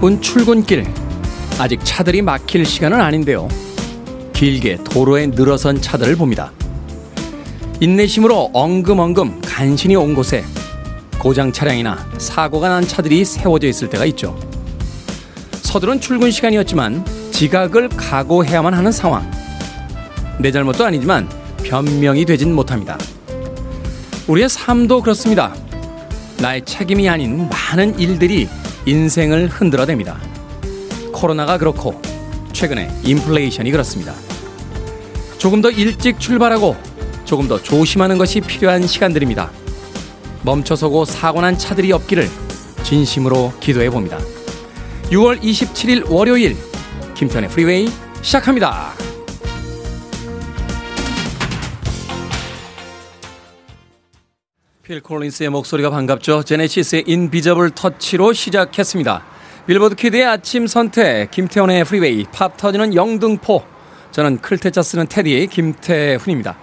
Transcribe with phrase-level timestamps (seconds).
[0.00, 0.86] 바쁜 출근길.
[1.58, 3.48] 아직 차들이 막힐 시간은 아닌데요.
[4.32, 6.52] 길게 도로에 늘어선 차들을 봅니다.
[7.80, 10.42] 인내심으로 엉금엉금 간신히 온 곳에
[11.18, 14.34] 고장 차량이나 사고가 난 차들이 세워져 있을 때가 있죠.
[15.60, 19.30] 서두른 출근 시간이었지만 지각을 각오해야만 하는 상황.
[20.38, 21.28] 내 잘못도 아니지만
[21.62, 22.96] 변명이 되진 못합니다.
[24.28, 25.54] 우리의 삶도 그렇습니다.
[26.38, 28.48] 나의 책임이 아닌 많은 일들이
[28.86, 30.16] 인생을 흔들어댑니다.
[31.12, 32.00] 코로나가 그렇고
[32.52, 34.14] 최근에 인플레이션이 그렇습니다.
[35.38, 36.76] 조금 더 일찍 출발하고
[37.24, 39.50] 조금 더 조심하는 것이 필요한 시간들입니다.
[40.42, 42.28] 멈춰서고 사고난 차들이 없기를
[42.82, 44.18] 진심으로 기도해 봅니다.
[45.10, 46.56] 6월 27일 월요일
[47.14, 47.88] 김태훈의 프리웨이
[48.22, 49.09] 시작합니다.
[54.90, 56.42] 필 콜린스의 목소리가 반갑죠.
[56.42, 59.22] 제네시스의 Invisible Touch로 시작했습니다.
[59.68, 63.62] 빌보드 키드의 아침 선택 김태훈의 프리웨이 팝 터지는 영등포
[64.10, 66.58] 저는 클 태 자 쓰는 태디 김태훈입니다.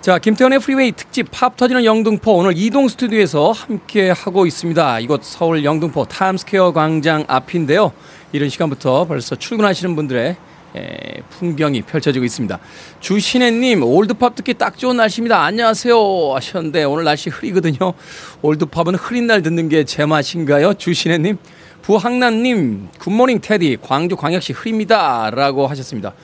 [0.00, 4.98] 자, 김태훈의 프리웨이 특집 팝 터지는 영등포 오늘 이동 스튜디오에서 함께 하고 있습니다.
[4.98, 7.92] 이곳 서울 영등포 타임스퀘어 광장 앞인데요.
[8.32, 10.36] 이런 시간부터 벌써 출근하시는 분들의
[10.76, 12.58] 에, 풍경이 펼쳐지고 있습니다.
[13.00, 15.42] 주신혜님, 올드팝 듣기 딱 좋은 날씨입니다.
[15.42, 16.34] 안녕하세요.
[16.34, 17.92] 하셨는데, 오늘 날씨 흐리거든요.
[18.40, 20.74] 올드팝은 흐린 날 듣는 게 제 맛인가요?
[20.74, 21.38] 주신혜님.
[21.82, 25.30] 부항남님, 굿모닝 테디, 광주 광역시 흐립니다.
[25.30, 26.14] 라고 하셨습니다.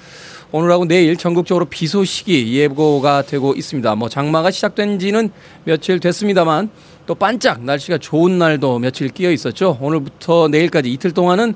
[0.52, 3.94] 오늘하고 내일 전국적으로 비 소식이 예보가 되고 있습니다.
[3.96, 5.30] 뭐 장마가 시작된 지는
[5.64, 6.70] 며칠 됐습니다만
[7.06, 9.76] 또 반짝 날씨가 좋은 날도 며칠 끼어 있었죠.
[9.80, 11.54] 오늘부터 내일까지 이틀 동안은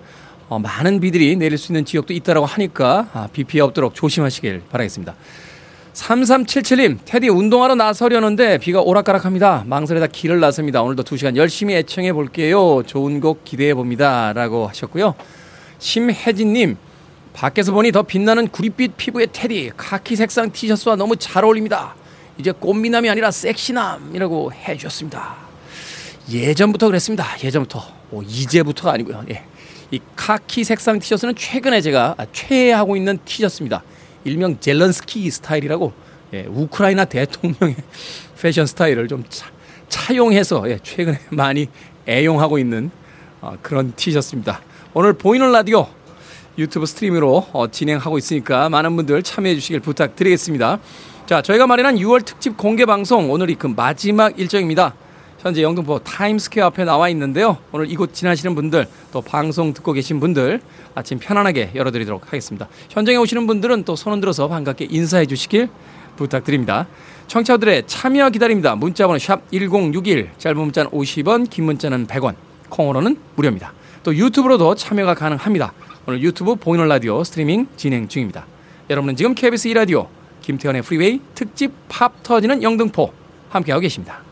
[0.53, 5.15] 어, 많은 비들이 내릴 수 있는 지역도 있다라고 하니까 아, 비 피해 없도록 조심하시길 바라겠습니다.
[5.95, 9.65] 3377님, 테디 운동하러 나서려는데 비가 오락가락합니다.
[9.67, 10.83] 망설이다 길을 나섭니다.
[10.83, 12.83] 오늘도 2시간 열심히 애청해 볼게요.
[12.85, 14.35] 좋은 곡 기대해 봅니다.
[14.35, 15.15] 라고 하셨고요.
[15.79, 16.77] 심혜진님,
[17.33, 21.95] 밖에서 보니 더 빛나는 구릿빛 피부의 테디, 카키 색상 티셔츠와 너무 잘 어울립니다.
[22.37, 25.35] 이제 꽃미남이 아니라 섹시남이라고 해 주셨습니다.
[26.31, 27.27] 예전부터 그랬습니다.
[27.43, 27.83] 예전부터.
[28.11, 29.25] 오, 이제부터가 아니고요.
[29.31, 29.45] 예.
[29.93, 33.83] 이 카키 색상 티셔츠는 최근에 제가 최애하고 있는 티셔츠입니다.
[34.25, 35.93] 일명 젤런스키 스타일이라고
[36.33, 37.77] 예, 우크라이나 대통령의
[38.41, 39.51] 패션 스타일을 좀 차,
[39.91, 41.69] 차용해서 예, 최근에 많이
[42.09, 42.91] 애용하고 있는
[43.43, 44.63] 어, 그런 티셔츠입니다.
[44.95, 45.87] 오늘 보이는 라디오
[46.57, 50.79] 유튜브 스트리밍으로 어, 진행하고 있으니까 많은 분들 참여해 주시길 부탁드리겠습니다.
[51.27, 54.95] 자, 저희가 마련한 6월 특집 공개 방송 오늘이 그 마지막 일정입니다.
[55.43, 57.59] 현재 영등포 타임스퀘어 앞에 나와 있는데요.
[57.73, 60.61] 오늘 이곳 지나시는 분들 또 방송 듣고 계신 분들
[60.95, 62.69] 아침 편안하게 열어드리도록 하겠습니다.
[62.91, 65.69] 현장에 오시는 분들은 또 손 흔들어서 반갑게 인사해 주시길
[66.17, 66.87] 부탁드립니다.
[67.27, 68.77] 청취자들의 참여 기다립니다.
[68.77, 72.37] 문자번호 샵 1061, 짧은 문자는 50원, 긴 문자는 100원,
[72.69, 73.73] 콩으로는 무료입니다.
[74.05, 75.73] 또 유튜브로도 참여가 가능합니다.
[76.07, 78.47] 오늘 유튜브 보이는 라디오 스트리밍 진행 중입니다.
[78.91, 80.07] 여러분은 지금 KBS 2라디오
[80.43, 83.13] 김태훈의 프리웨이 특집 팝 터지는 영등포
[83.49, 84.32] 함께하고 계십니다.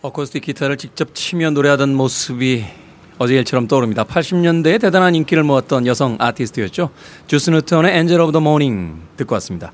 [0.00, 2.64] 어쿠스틱 기타를 직접 치며 노래하던 모습이
[3.18, 4.04] 어제 일처럼 떠오릅니다.
[4.04, 6.90] 80년대에 대단한 인기를 모았던 여성 아티스트였죠.
[7.26, 9.72] 주스 뉴턴의 Angel of the Morning 듣고 왔습니다.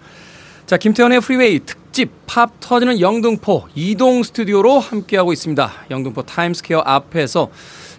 [0.65, 5.73] 자, 김태훈의 프리웨이 특집 팝 터지는 영등포 이동 스튜디오로 함께하고 있습니다.
[5.91, 7.51] 영등포 타임스퀘어 앞에서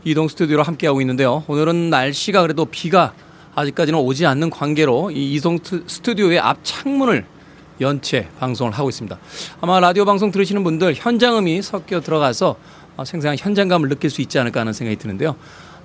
[0.03, 1.43] 이동 스튜디오로 함께하고 있는데요.
[1.47, 3.13] 오늘은 날씨가 그래도 비가
[3.53, 7.34] 아직까지는 오지 않는 관계로 이 이동 스튜디오의 앞 창문을
[7.81, 9.17] 연 채 방송을 하고 있습니다.
[9.61, 12.55] 아마 라디오 방송 들으시는 분들 현장음이 섞여 들어가서
[12.97, 15.35] 어, 생생한 현장감을 느낄 수 있지 않을까 하는 생각이 드는데요.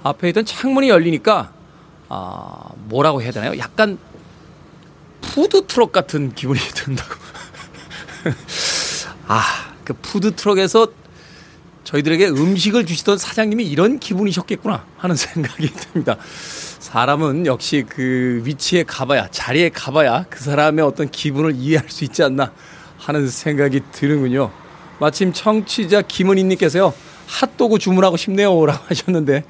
[0.03, 1.53] 앞에 있던 창문이 열리니까
[2.09, 3.57] 아, 뭐라고 해야 되나요?
[3.59, 3.99] 약간
[5.21, 7.15] 푸드 트럭 같은 기분이 든다고.
[9.29, 9.43] 아,
[9.85, 10.89] 그 푸드 트럭에서
[11.85, 16.17] 저희들에게 음식을 주시던 사장님이 이런 기분이셨겠구나 하는 생각이 듭니다.
[16.91, 22.51] 사람은 역시 그 위치에 가봐야, 자리에 가봐야 그 사람의 어떤 기분을 이해할 수 있지 않나
[22.99, 24.51] 하는 생각이 드는군요.
[24.99, 26.93] 마침 청취자 김은희님께서요,
[27.29, 28.67] 핫도그 주문하고 싶네요.
[28.67, 29.45] 라고 하셨는데,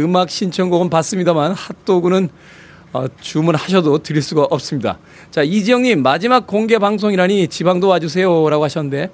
[0.00, 2.28] 음악 신청곡은 받습니다만 핫도그는
[2.92, 4.98] 어, 주문하셔도 드릴 수가 없습니다.
[5.30, 9.10] 자, 이지영님, 마지막 공개 방송이라니 지방도 와주세요라고 하셨는데,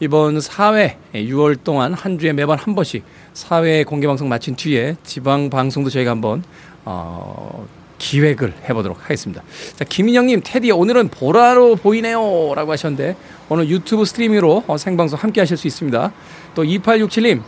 [0.00, 3.04] 이번 4회 6월 동안 한 주에 매번 한 번씩
[3.34, 6.42] 4회 공개 방송 마친 뒤에 지방 방송도 저희가 한번
[6.84, 7.66] 어,
[7.98, 9.42] 기획을 해보도록 하겠습니다.
[9.76, 13.16] 자, 김인영님, 테디 오늘은 보라로 보이네요 라고 하셨는데
[13.48, 16.12] 오늘 유튜브 스트리밍으로 어, 생방송 함께 하실 수 있습니다.
[16.54, 17.42] 또 2867님,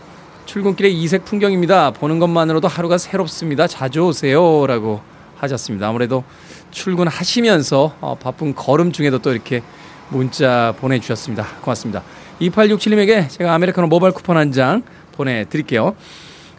[0.46, 1.90] 출근길의 이색 풍경입니다.
[1.92, 3.66] 보는 것만으로도 하루가 새롭습니다.
[3.66, 5.00] 자주 오세요 라고
[5.36, 5.88] 하셨습니다.
[5.88, 6.22] 아무래도
[6.70, 9.62] 출근하시면서 어, 바쁜 걸음 중에도 또 이렇게
[10.10, 11.46] 문자 보내주셨습니다.
[11.62, 12.02] 고맙습니다.
[12.40, 14.82] 2867님에게 제가 아메리카노 모바일 쿠폰 한 장
[15.12, 15.94] 보내드릴게요.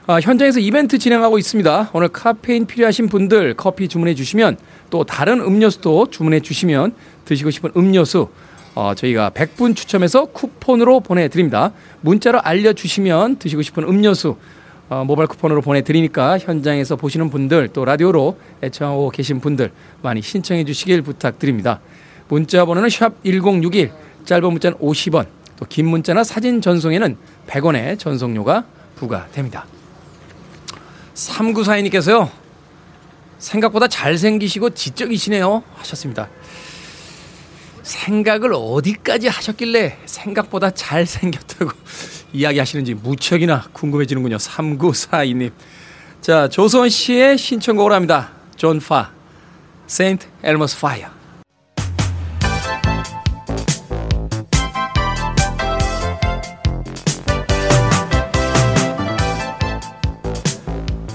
[0.08, 1.90] 아, 현장에서 이벤트 진행하고 있습니다.
[1.94, 4.58] 오늘 카페인 필요하신 분들 커피 주문해 주시면
[4.92, 6.94] 또 다른 음료수도 주문해 주시면
[7.26, 8.28] 드시고 싶은 음료수
[8.76, 11.72] 어, 저희가 100분 추첨해서 쿠폰으로 보내드립니다.
[12.02, 14.36] 문자로 알려주시면 드시고 싶은 음료수
[14.90, 19.72] 어, 모바일 쿠폰으로 보내드리니까 현장에서 보시는 분들 또 라디오로 애청하고 계신 분들
[20.04, 21.80] 많이 신청해 주시길 부탁드립니다.
[22.28, 23.92] 문자 번호는 샵 1061,
[24.26, 25.26] 짧은 문자는 50원,
[25.58, 27.18] 또 긴 문자나 사진 전송에는
[27.48, 28.66] 100원의 전송료가
[28.98, 29.66] 부과됩니다.
[31.16, 32.30] 3942님께서요.
[33.40, 35.64] 생각보다 잘생기시고 지적이시네요.
[35.76, 36.30] 하셨습니다.
[37.84, 41.72] 생각을 어디까지 하셨길래 생각보다 잘생겼다고
[42.34, 44.38] 이야기하시는지 무척이나 궁금해지는군요.
[44.38, 45.52] 3942님.
[46.22, 48.32] 자, 조선 씨의 신청곡을 합니다.
[48.56, 49.12] 존 파,
[49.86, 50.28] St.
[50.44, 51.15] Elmo's Fire.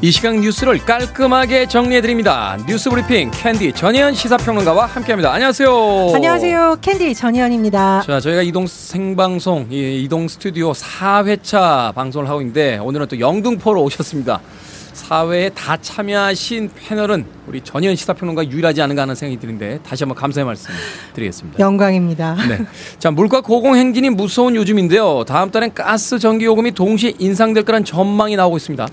[0.02, 2.56] 이 시간 뉴스를 깔끔하게 정리해드립니다.
[2.67, 5.31] 뉴스 브리핑 캔디 전예현 시사평론가와 함께합니다.
[5.31, 6.12] 안녕하세요.
[6.14, 6.79] 안녕하세요.
[6.81, 8.05] 캔디 전예현입니다.
[8.06, 14.41] 자, 저희가 이동 생방송, 이동 스튜디오 4회차 방송을 하고 있는데 오늘은 또 영등포로 오셨습니다.
[14.94, 20.46] 4회에 다 참여하신 패널은 우리 전예현 시사평론가 유일하지 않은가 하는 생각이 드는데 다시 한번 감사의
[20.46, 20.70] 말씀
[21.12, 21.58] 드리겠습니다.
[21.58, 22.37] 영광입니다.
[22.49, 22.58] 네.
[22.99, 25.25] 자, 물가 고공행진이 무서운 요즘인데요.
[25.26, 28.88] 다음 달엔 가스 전기 요금이 동시에 인상될 거란 전망이 나오고 있습니다.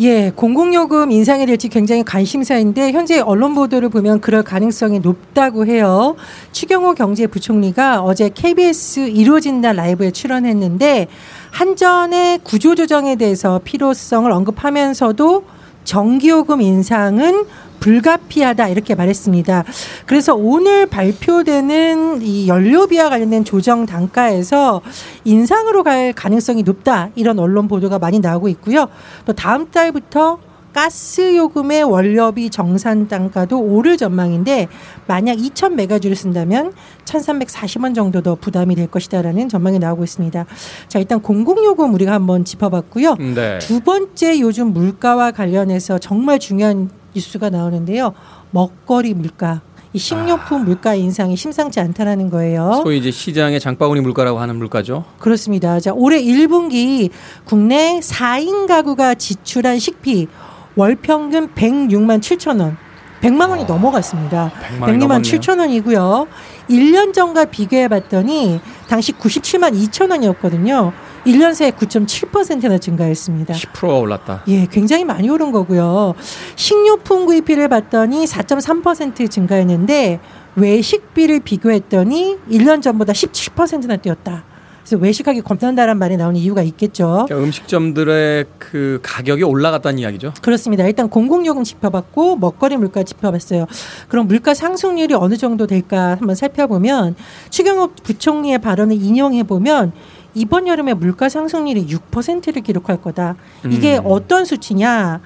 [0.00, 6.16] 예, 공공요금 인상이 될지 굉장히 관심사인데 현재 언론 보도를 보면 그럴 가능성이 높다고 해요.
[6.52, 11.08] 추경호 경제부총리가 어제 KBS 이루어진다 라이브에 출연했는데
[11.50, 15.44] 한전의 구조조정에 대해서 필요성을 언급하면서도
[15.84, 17.46] 전기요금 인상은
[17.80, 19.64] 불가피하다 이렇게 말했습니다.
[20.06, 24.82] 그래서 오늘 발표되는 이 연료비와 관련된 조정 단가에서
[25.24, 28.86] 인상으로 갈 가능성이 높다 이런 언론 보도가 많이 나오고 있고요.
[29.26, 30.38] 또 다음 달부터
[30.72, 34.68] 가스 요금의 원료비 정산 단가도 오를 전망인데
[35.06, 36.72] 만약 2,000 메가주를 쓴다면
[37.04, 40.46] 1,340원 정도 더 부담이 될 것이다라는 전망이 나오고 있습니다.
[40.88, 43.16] 자 일단 공공 요금 우리가 한번 짚어봤고요.
[43.16, 43.58] 네.
[43.58, 48.14] 두 번째 요즘 물가와 관련해서 정말 중요한 뉴스가 나오는데요.
[48.50, 49.60] 먹거리 물가.
[49.94, 50.64] 이 식료품 아.
[50.64, 52.80] 물가 인상이 심상치 않다라는 거예요.
[52.82, 55.04] 소위 이제 시장의 장바구니 물가라고 하는 물가죠.
[55.18, 55.80] 그렇습니다.
[55.80, 57.10] 자, 올해 1분기
[57.44, 60.28] 국내 4인 가구가 지출한 식비
[60.76, 62.76] 월 평균 106만 7천 원.
[63.20, 64.50] 100만 원이 어, 넘어갔습니다.
[64.80, 66.26] 106만 7천 원이고요.
[66.68, 70.92] 1년 전과 비교해 봤더니 당시 97만 2천 원이었거든요.
[71.24, 73.54] 1년 새에 9.7%나 증가했습니다.
[73.54, 74.42] 10%가 올랐다.
[74.48, 76.14] 예, 굉장히 많이 오른 거고요.
[76.56, 80.18] 식료품 구입비를 봤더니 4.3% 증가했는데
[80.56, 84.44] 외식비를 비교했더니 1년 전보다 17%나 뛰었다.
[84.82, 87.26] 그래서 외식하기 겁난다는 말이 나오는 이유가 있겠죠.
[87.26, 90.34] 그러니까 음식점들의 그 가격이 올라갔다는 이야기죠.
[90.42, 90.84] 그렇습니다.
[90.86, 93.66] 일단 공공요금 짚어봤고 먹거리 물가 짚어봤어요.
[94.08, 97.14] 그럼 물가 상승률이 어느 정도 될까 한번 살펴보면
[97.50, 99.92] 추경호 부총리의 발언을 인용해 보면
[100.34, 103.36] 이번 여름에 물가 상승률이 6%를 기록할 거다.
[103.70, 104.02] 이게 음.
[104.06, 105.20] 어떤 수치냐?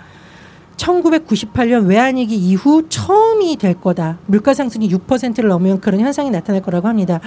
[0.76, 4.18] 1998년 외환위기 이후 처음이 될 거다.
[4.26, 7.21] 물가 상승이 6%를 넘으면 그런 현상이 나타날 거라고 합니다.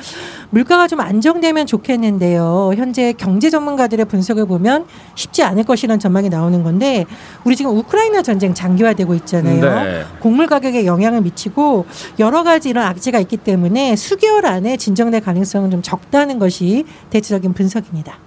[0.49, 2.73] 물가가 좀 안정되면 좋겠는데요.
[2.75, 7.05] 현재 경제 전문가들의 분석을 보면 쉽지 않을 것이라는 전망이 나오는 건데
[7.43, 9.83] 우리 지금 우크라이나 전쟁 장기화되고 있잖아요.
[9.83, 10.03] 네.
[10.19, 11.85] 곡물 가격에 영향을 미치고
[12.19, 18.17] 여러 가지 이런 악재가 있기 때문에 수개월 안에 진정될 가능성은 좀 적다는 것이 대체적인 분석입니다.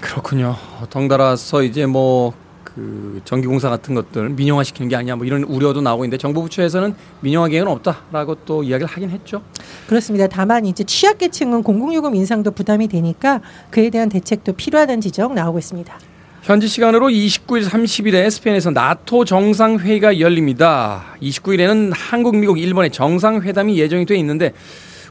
[0.00, 0.56] 그렇군요.
[0.90, 2.34] 덩달아서 이제 뭐
[2.74, 7.48] 그 전기공사 같은 것들 민영화시키는 게 아니냐 뭐 이런 우려도 나오고 있는데 정부 부처에서는 민영화
[7.48, 9.42] 계획은 없다라고 또 이야기를 하긴 했죠.
[9.86, 10.26] 그렇습니다.
[10.26, 13.40] 다만 이제 취약계층은 공공요금 인상도 부담이 되니까
[13.70, 15.98] 그에 대한 대책도 필요하다는 지적 나오고 있습니다.
[16.42, 21.04] 현지 시간으로 29일 30일에 스페인에서 나토 정상회의가 열립니다.
[21.22, 24.52] 29일에는 한국, 미국, 일본의 정상회담이 예정이 돼 있는데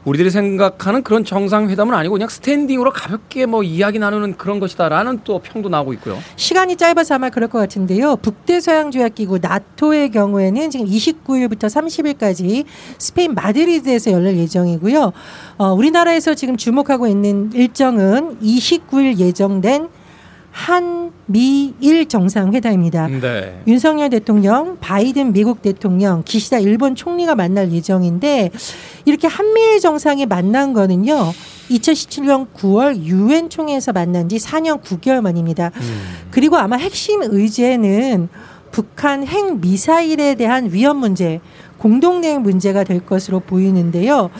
[0.04, 5.68] 우리들이 생각하는 그런 정상회담은 아니고 그냥 standing으로 가볍게 뭐 이야기 나누는 그런 것이다라는 또 평도
[5.68, 6.18] 나오고 있고요.
[6.36, 8.16] 시간이 짧아서 아마 그럴 것 같은데요.
[8.16, 12.64] 북대서양조약기구 나토의 경우에는 지금 29일부터 30일까지
[12.98, 15.12] 스페인 마드리드에서 열릴 예정이고요.
[15.58, 19.88] 어, 우리나라에서 지금 주목하고 있는 일정은 29일 예정된
[20.54, 23.08] 한미일 정상회담입니다.
[23.08, 23.60] 네.
[23.66, 28.52] 윤석열 대통령, 바이든 미국 대통령, 기시다 일본 총리가 만날 예정인데
[29.04, 31.32] 이렇게 한미일 정상이 만난 거는요.
[31.70, 35.72] 2017년 9월 유엔 총회에서 만난 지 4년 9개월 만입니다.
[35.74, 36.02] 음.
[36.30, 38.28] 그리고 아마 핵심 의제는
[38.70, 41.40] 북한 핵 미사일에 대한 위험 문제,
[41.78, 44.30] 공동 대응 문제가 될 것으로 보이는데요.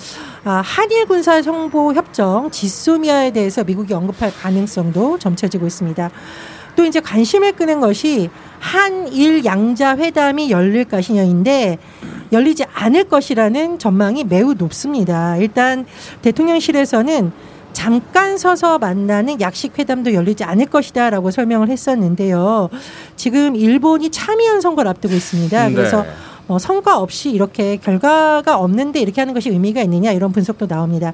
[0.47, 6.11] 아, 한일 군사 정보 협정 지소미아에 대해서 미국이 언급할 가능성도 점쳐지고 있습니다.
[6.77, 11.79] 또 이제 관심을 끄는 것이 한일 양자 회담이 열릴 것이냐인데
[12.31, 15.39] 열리지 않을 것이라는 전망이 매우 높습니다.
[15.39, 15.87] 일단
[16.21, 17.33] 대통령실에서는
[17.73, 22.69] 잠깐 서서 만나는 약식 회담도 열리지 않을 것이다라고 설명을 했었는데요.
[23.17, 25.69] 지금 일본이 참의한 선거를 앞두고 있습니다.
[25.69, 25.75] 네.
[25.75, 26.05] 그래서
[26.49, 31.13] 어, 성과 없이 이렇게 결과가 없는데 이렇게 하는 것이 의미가 있느냐 이런 분석도 나옵니다.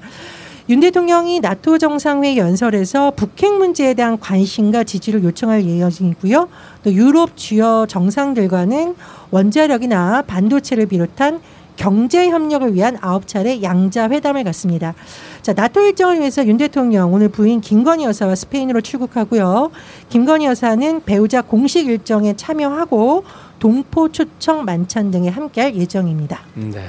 [0.68, 6.49] 윤 대통령이 나토 정상회의 연설에서 북핵 문제에 대한 관심과 지지를 요청할 예정이고요.
[6.84, 8.94] 또 유럽 주요 정상들과는
[9.32, 11.40] 원자력이나 반도체를 비롯한
[11.80, 14.92] 경제 협력을 위한 아홉 차례 양자 회담을 갖습니다.
[15.40, 19.70] 자, 나토 일정을 위해서 윤 대통령 오늘 부인 김건희 여사와 스페인으로 출국하고요.
[20.10, 23.25] 김건희 여사는 배우자 공식 일정에 참여하고
[23.58, 26.42] 동포 초청 만찬 등에 함께할 예정입니다.
[26.52, 26.84] 네.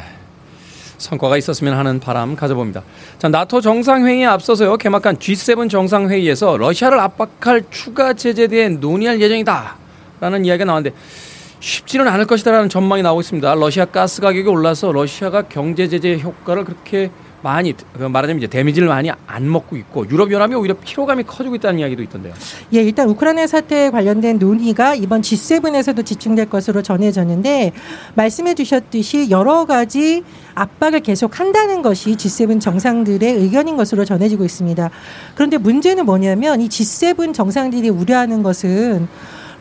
[0.98, 2.84] 성과가 있었으면 하는 바람 가져봅니다.
[3.18, 4.76] 자, 나토 정상회의에 앞서서요.
[4.76, 9.78] 개막한 G7 정상회의에서 러시아를 압박할 추가 제재에 대해 논의할 예정이다.
[10.20, 10.94] 라는 이야기가 나왔는데
[11.62, 13.56] 쉽지는 않을 것이다라는 전망이 나오고 있습니다.
[13.56, 17.12] 러시아 가스 가격이 올라서 러시아가 경제 제재 효과를 그렇게
[17.44, 21.80] 많이 그 말하자면 이제 데미지를 많이 안 먹고 있고 유럽 연합이 오히려 피로감이 커지고 있다는
[21.80, 22.34] 이야기도 있던데요.
[22.74, 27.74] 예, 일단 우크라이나 사태에 관련된 논의가 이번 G7에서도 집중될 것으로 전해졌는데
[28.16, 34.90] 말씀해 주셨듯이 여러 가지 압박을 계속 한다는 것이 G7 정상들의 의견인 것으로 전해지고 있습니다.
[35.34, 39.08] 그런데 문제는 뭐냐면 이 G7 정상들이 우려하는 것은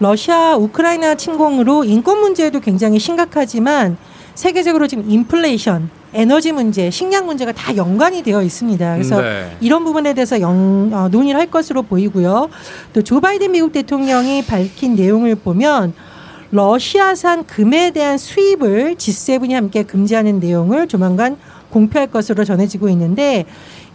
[0.01, 3.99] 러시아 우크라이나 침공으로 인권 문제도 굉장히 심각하지만
[4.35, 8.95] 세계적으로 지금 인플레이션 에너지 문제, 식량 문제가 다 연관이 되어 있습니다.
[8.95, 9.57] 그래서 네.
[9.61, 12.49] 이런 부분에 대해서 영, 어, 논의를 할 것으로 보이고요.
[12.93, 15.93] 또 조 바이든 미국 대통령이 밝힌 내용을 보면
[16.51, 21.37] 러시아산 금에 대한 수입을 G7이 함께 금지하는 내용을 조만간
[21.71, 23.47] 공표할 것으로 전해지고 있는데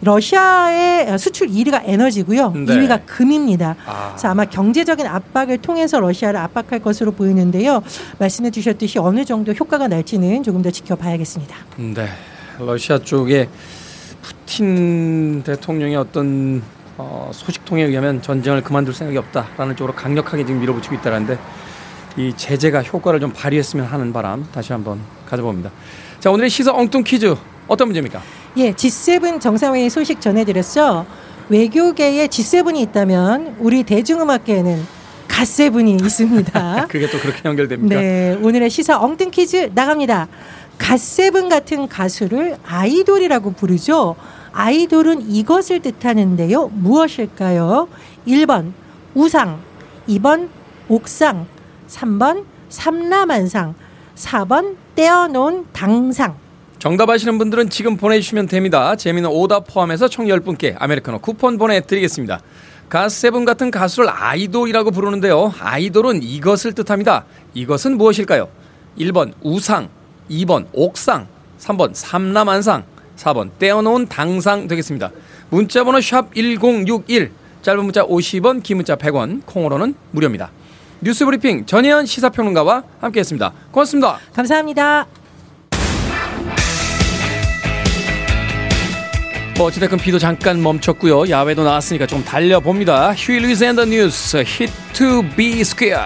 [0.02, 2.50] 러시아의 수출 1위가 에너지고요.
[2.50, 2.64] 네.
[2.66, 3.76] 2위가 금입니다.
[3.86, 4.10] 아.
[4.10, 7.82] 그래서 아마 경제적인 압박을 통해서 러시아를 압박할 것으로 보이는데요.
[8.18, 11.56] 말씀해 주셨듯이 어느 정도 효과가 날지는 조금 더 지켜봐야겠습니다.
[11.76, 12.08] 네.
[12.58, 13.48] 러시아 쪽에
[14.22, 16.62] 푸틴 대통령의 어떤
[16.98, 21.38] 어, 소식통에 의하면 전쟁을 그만둘 생각이 없다라는 쪽으로 강력하게 지금 밀어붙이고 있다는데
[22.16, 25.70] 이 제재가 효과를 좀 발휘했으면 하는 바람 다시 한번 가져봅니다.
[26.20, 27.36] 자 오늘의 시사 엉뚱 퀴즈
[27.68, 28.22] 어떤 문제입니까?
[28.56, 31.06] 예, G7 정상회의 소식 전해드렸죠.
[31.48, 34.86] 외교계에 G7이 있다면 우리 대중음악계에는
[35.28, 36.86] 갓세븐이 있습니다.
[36.88, 37.94] 그게 또 그렇게 연결됩니까?
[38.00, 40.28] 네, 오늘의 시사 엉뚱 퀴즈 나갑니다.
[40.78, 44.16] 갓세븐 같은 가수를 아이돌이라고 부르죠.
[44.52, 46.68] 아이돌은 이것을 뜻하는데요.
[46.68, 47.88] 무엇일까요?
[48.26, 48.72] 1번
[49.14, 49.60] 우상,
[50.08, 50.48] 2번
[50.88, 51.46] 옥상,
[51.88, 53.74] 3번 삼라만상,
[54.14, 56.36] 4번 떼어놓은 당상.
[56.86, 58.94] 정답 아시는 분들은 지금 보내주시면 됩니다.
[58.94, 62.38] 재미는 오답 포함해서 총 10분께 아메리카노 쿠폰 보내드리겠습니다.
[62.88, 65.52] 가세븐 같은 가수를 아이돌이라고 부르는데요.
[65.58, 67.24] 아이돌은 이것을 뜻합니다.
[67.54, 68.48] 이것은 무엇일까요?
[69.00, 69.88] 1번 우상,
[70.30, 71.26] 2번 옥상,
[71.58, 72.84] 3번 삼남한상,
[73.16, 75.10] 4번 떼어놓은 당상 되겠습니다.
[75.50, 80.52] 문자번호 샵 1061, 짧은 문자 50원, 긴 문자 100원, 콩으로는 무료입니다.
[81.00, 83.52] 뉴스브리핑 전예현 시사평론가와 함께했습니다.
[83.72, 84.20] 고맙습니다.
[84.32, 85.25] 감사합니다.
[89.58, 91.30] 뭐 어찌됐건 비도 잠깐 멈췄고요.
[91.30, 93.14] 야외도 나왔으니까 좀 달려봅니다.
[93.14, 95.98] Huey Lewis and the News Hip to Be Square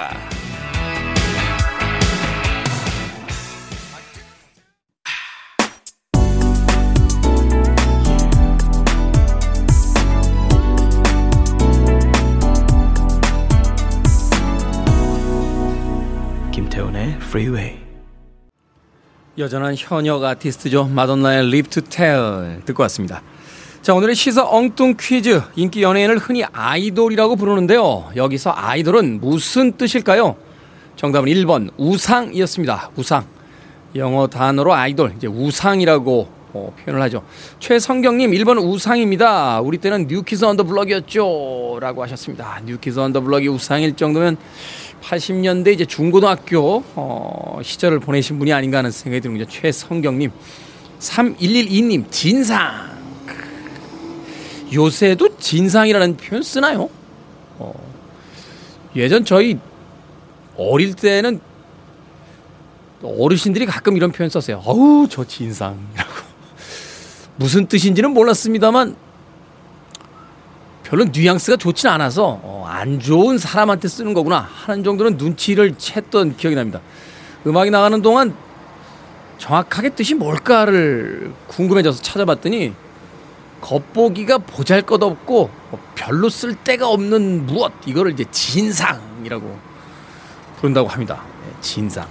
[16.52, 17.80] 김태훈의 프리웨이
[19.38, 20.84] 여전한 현역 아티스트죠.
[20.84, 23.22] 마돈나의 Live to Tell 듣고 왔습니다.
[23.82, 25.40] 자, 오늘의 시사 엉뚱 퀴즈.
[25.56, 28.10] 인기 연예인을 흔히 아이돌이라고 부르는데요.
[28.14, 30.36] 여기서 아이돌은 무슨 뜻일까요?
[30.96, 32.90] 정답은 1번 우상이었습니다.
[32.96, 33.24] 우상.
[33.96, 37.24] 영어 단어로 아이돌, 이제 우상이라고 어, 표현을 하죠.
[37.58, 39.60] 최성경님 1번 우상입니다.
[39.60, 41.78] 우리 때는 New Kids on the Block이었죠.
[41.80, 42.60] 라고 하셨습니다.
[42.66, 44.36] New Kids on the Block이 우상일 정도면
[45.00, 49.46] 80년대 이제 중고등학교 어, 시절을 보내신 분이 아닌가 하는 생각이 드는군요.
[49.48, 50.30] 최성경님
[50.98, 52.99] 3112님 진상
[54.72, 56.88] 요새도 진상이라는 표현 쓰나요?
[57.58, 57.72] 어,
[58.96, 59.58] 예전 저희
[60.56, 61.40] 어릴 때는
[63.02, 64.62] 어르신들이 가끔 이런 표현 썼어요.
[64.64, 66.10] 어우, 저 진상이라고.
[67.36, 68.96] 무슨 뜻인지는 몰랐습니다만
[70.84, 76.56] 별로 뉘앙스가 좋진 않아서 어, 안 좋은 사람한테 쓰는 거구나 하는 정도는 눈치를 챘던 기억이
[76.56, 76.80] 납니다.
[77.46, 78.34] 음악이 나가는 동안
[79.38, 82.74] 정확하게 뜻이 뭘까를 궁금해져서 찾아봤더니
[83.60, 85.50] 겉보기가 보잘것없고
[85.94, 89.58] 별로 쓸 데가 없는 무엇 이거를 이제 진상이라고
[90.60, 91.22] 부른다고 합니다.
[91.46, 92.06] 네, 진상.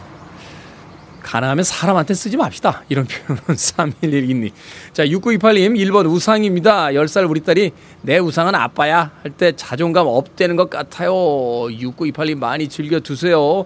[1.23, 2.81] 가능하면 사람한테 쓰지 맙시다.
[2.89, 4.51] 이런 표현은 3112님.
[4.93, 6.87] 자, 6928님, 1번 우상입니다.
[6.87, 9.11] 10살 우리 딸이 내 우상은 아빠야.
[9.21, 11.13] 할 때 자존감 업되는 것 같아요.
[11.13, 13.65] 6928님 많이 즐겨 두세요.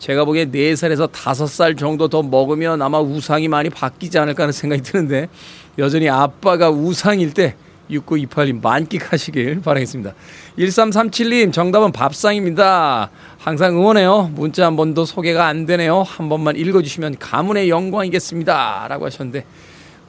[0.00, 5.28] 제가 보기에 4살에서 5살 정도 더 먹으면 아마 우상이 많이 바뀌지 않을까 하는 생각이 드는데
[5.78, 7.56] 여전히 아빠가 우상일 때
[7.90, 10.14] 6928님 만끽하시길 바라겠습니다.
[10.58, 13.10] 1337님 정답은 밥상입니다.
[13.38, 14.30] 항상 응원해요.
[14.34, 16.02] 문자 한 번도 소개가 안 되네요.
[16.02, 18.86] 한 번만 읽어주시면 가문의 영광이겠습니다.
[18.88, 19.44] 라고 하셨는데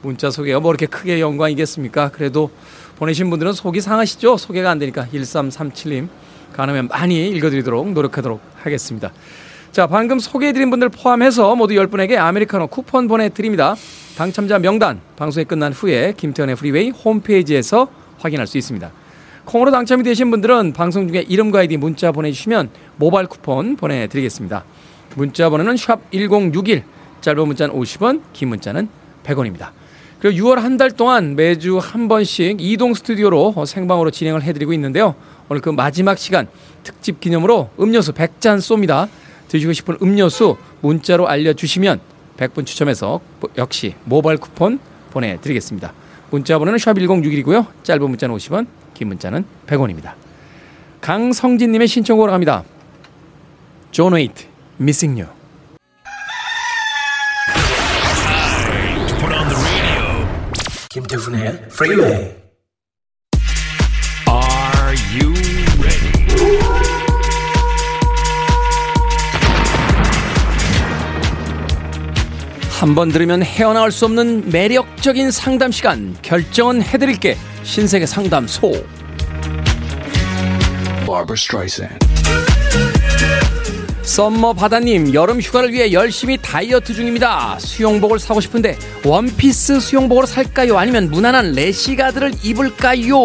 [0.02, 2.10] 문자 소개가 뭐 이렇게 크게 영광이겠습니까?
[2.10, 2.50] 그래도
[2.96, 4.36] 보내신 분들은 속이 상하시죠?
[4.36, 6.08] 소개가 안 되니까 1337님
[6.52, 9.12] 가능하면 많이 읽어드리도록 노력하도록 하겠습니다.
[9.76, 13.74] 자, 방금 소개해드린 분들 포함해서 모두 10분에게 아메리카노 쿠폰 보내드립니다.
[14.16, 17.86] 당첨자 명단 방송이 끝난 후에 김태훈의 프리웨이 홈페이지에서
[18.16, 18.90] 확인할 수 있습니다.
[19.44, 24.64] 콩으로 당첨이 되신 분들은 방송 중에 이름과 아이디 문자 보내주시면 모바일 쿠폰 보내드리겠습니다.
[25.14, 26.82] 문자 번호는 샵 1061,
[27.20, 28.88] 짧은 문자는 50원, 긴 문자는
[29.24, 29.72] 100원입니다.
[30.20, 35.14] 그리고 6월 한 달 동안 매주 한 번씩 이동 스튜디오로 생방으로 진행을 해드리고 있는데요.
[35.50, 36.48] 오늘 그 마지막 시간
[36.82, 39.10] 특집 기념으로 음료수 100잔 쏩니다.
[39.48, 42.00] 드시고 싶은 음료수 문자로 알려주시면
[42.36, 43.20] 100분 추첨해서
[43.56, 44.78] 역시 모바일 쿠폰
[45.10, 45.92] 보내드리겠습니다.
[46.30, 47.66] 문자 번호는 샵 1061이고요.
[47.82, 50.14] 짧은 문자는 50원, 긴 문자는 100원입니다.
[51.00, 52.64] 강성진님의 신청곡으로 갑니다.
[53.90, 54.44] 존 웨이트,
[54.80, 55.36] Missing You.
[60.90, 62.12] 김태훈의 Freeway.
[62.14, 62.45] Are
[72.78, 77.36] 한 번 들으면 헤어나올 수 없는 매력적인 상담 시간 결정은 해드릴게.
[77.62, 78.70] 신세계 상담소.
[81.06, 82.06] Barbara Streisand.
[84.02, 87.58] 썸머 바다님 여름 휴가를 위해 열심히 다이어트 중입니다.
[87.58, 90.78] 수영복을 사고 싶은데 원피스 수영복으로 살까요?
[90.78, 93.18] 아니면 무난한 래시가드를 입을까요?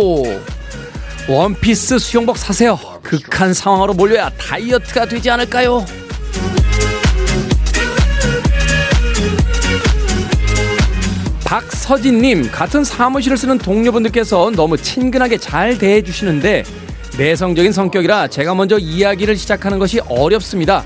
[1.30, 2.80] 원피스 수영복 사세요.
[3.04, 5.86] 극한 상황으로 몰려야 다이어트가 되지 않을까요
[11.52, 16.64] 박서진님 같은 사무실을 쓰는 동료분들께서 너무 친근하게 잘 대해주시는데
[17.18, 20.82] 내성적인 성격이라 제가 먼저 이야기를 시작하는 것이 어렵습니다.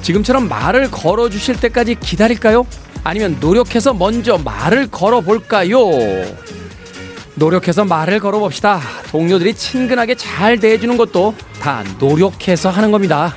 [0.00, 2.66] 지금처럼 말을 걸어주실 때까지 기다릴까요?
[3.04, 5.78] 아니면 노력해서 먼저 말을 걸어볼까요?
[7.34, 8.80] 노력해서 말을 걸어봅시다.
[9.10, 13.36] 동료들이 친근하게 잘 대해주는 것도 다 노력해서 하는 겁니다.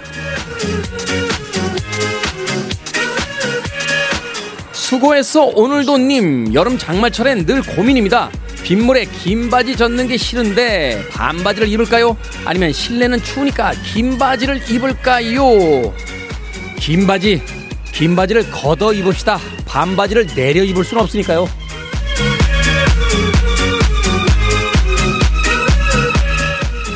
[4.91, 6.53] 수고했어 오늘도님.
[6.53, 8.29] 여름 장마철엔 늘 고민입니다.
[8.61, 12.17] 빗물에 긴 바지 젖는 게 싫은데 반바지를 입을까요?
[12.43, 15.93] 아니면 실내는 추우니까 긴 바지를 입을까요?
[16.75, 17.41] 긴 바지
[17.93, 19.39] 긴 바지를 걷어 입읍시다.
[19.65, 21.47] 반바지를 내려 입을 수는 없으니까요.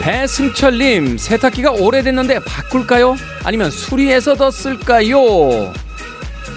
[0.02, 3.16] 배승철님 세탁기가 오래됐는데 바꿀까요?
[3.46, 5.72] 아니면 수리해서 더 쓸까요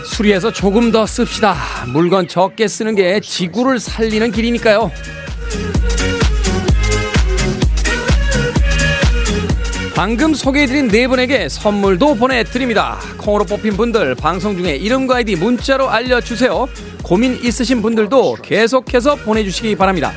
[0.09, 1.57] 수리해서 조금 더 씁시다.
[1.87, 4.91] 물건 적게 쓰는 게 지구를 살리는 길이니까요.
[9.95, 12.99] 방금 소개해드린 네 분에게 선물도 보내드립니다.
[13.19, 16.67] 콩으로 뽑힌 분들 방송 중에 이름과 아이디 문자로 알려주세요.
[17.03, 20.13] 고민 있으신 분들도 계속해서 보내주시기 바랍니다.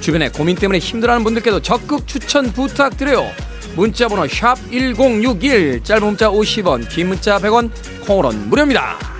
[0.00, 3.30] 주변에 고민 때문에 힘들어하는 분들께도 적극 추천 부탁드려요.
[3.76, 7.70] 문자번호 샵 1061 짧은 문자 50원 긴 문자 100원
[8.06, 9.13] 콩으로는 무료입니다.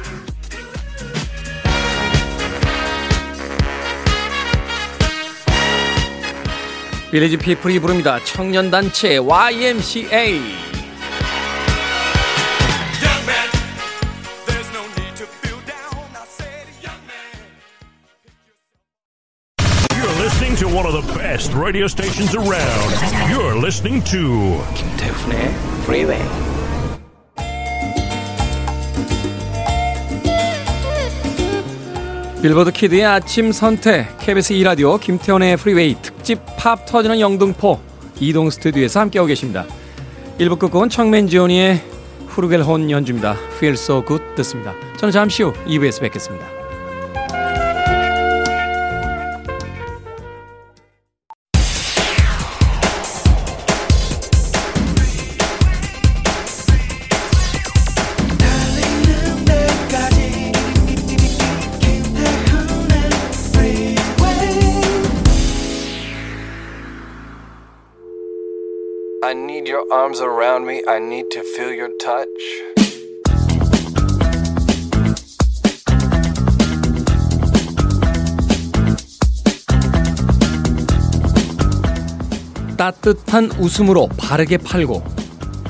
[19.94, 23.30] You're listening to one of the best radio stations around.
[23.30, 24.60] You're listening to
[25.84, 26.43] Freeway.
[32.44, 37.80] 빌보드 키드의 아침 선택 KBS 2라디오 김태훈의 프리웨이 특집 팝 터지는 영등포
[38.20, 39.64] 이동 스튜디오에서 함께하고 계십니다.
[40.38, 41.80] 1부 끝곡은 척
[42.26, 43.38] 맨지오니의 플루겔혼 연주입니다.
[43.56, 44.74] Feel so good 듣습니다.
[44.98, 46.53] 저는 잠시 후 2부에서 뵙겠습니다.
[69.74, 70.82] Your arms around me.
[70.86, 72.28] I need to feel your touch.
[82.76, 85.02] 따뜻한 웃음으로 바르게 팔고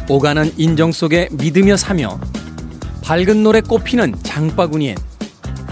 [0.08, 2.18] 오가는 인정 속에 믿으며 사며
[3.02, 4.96] 밝은 노래 꽃피는 장바구니엔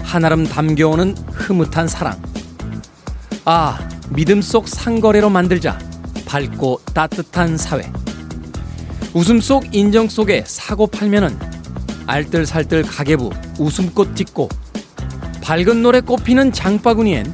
[0.03, 2.21] 한아름 담겨오는 흐뭇한 사랑
[3.45, 3.77] 아
[4.09, 5.77] 믿음 속 상거래로 만들자
[6.25, 7.91] 밝고 따뜻한 사회
[9.13, 11.37] 웃음 속 인정 속에 사고 팔면은
[12.07, 14.49] 알뜰살뜰 가계부 웃음꽃 짓고
[15.41, 17.33] 밝은 노래 꽃피는 장바구니엔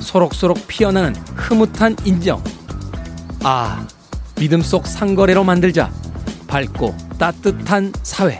[0.00, 2.42] 소록소록 피어나는 흐뭇한 인정
[3.44, 3.84] 아,
[4.36, 5.90] 믿음 속 상거래로 만들자.
[6.46, 8.38] 밝고 따뜻한 사회.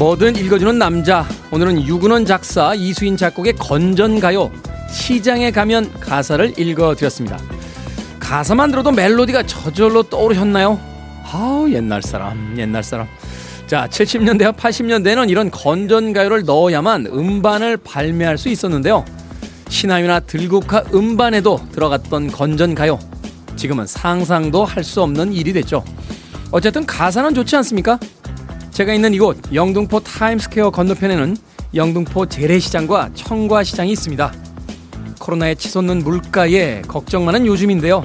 [0.00, 1.28] 뭐든 읽어주는 남자.
[1.50, 4.50] 오늘은 유근원 작사, 이수인 작곡의 건전가요.
[4.90, 7.38] 시장에 가면 가사를 읽어드렸습니다.
[8.18, 10.80] 가사만 들어도 멜로디가 저절로 떠오르셨나요?
[11.30, 13.08] 아우, 옛날 사람, 옛날 사람.
[13.66, 19.04] 자, 70년대와 80년대에는 이런 건전가요를 넣어야만 음반을 발매할 수 있었는데요.
[19.68, 22.98] 신화유나 들국화 음반에도 들어갔던 건전가요.
[23.56, 25.84] 지금은 상상도 할 수 없는 일이 됐죠.
[26.52, 27.98] 어쨌든 가사는 좋지 않습니까?
[28.70, 31.36] 제가 있는 이곳 영등포 타임스퀘어 건너편에는
[31.74, 34.32] 영등포 재래시장과 청과시장이 있습니다.
[35.18, 38.04] 코로나에 치솟는 물가에 걱정 많은 요즘인데요.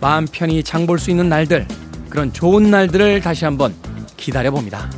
[0.00, 1.66] 마음 편히 장 볼 수 있는 날들,
[2.08, 3.74] 그런 좋은 날들을 다시 한번
[4.16, 4.88] 기다려 봅니다.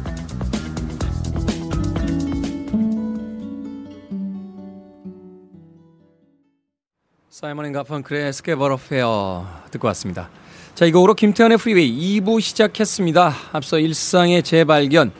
[7.30, 10.28] 사이먼 앤 가펑클의 Scarborough Fair 듣고 왔습니다.
[10.74, 13.34] 자, 이 곡으로 김태훈의 프리웨이 2부 시작했습니다.
[13.52, 15.12] 앞서 일상의 재발견,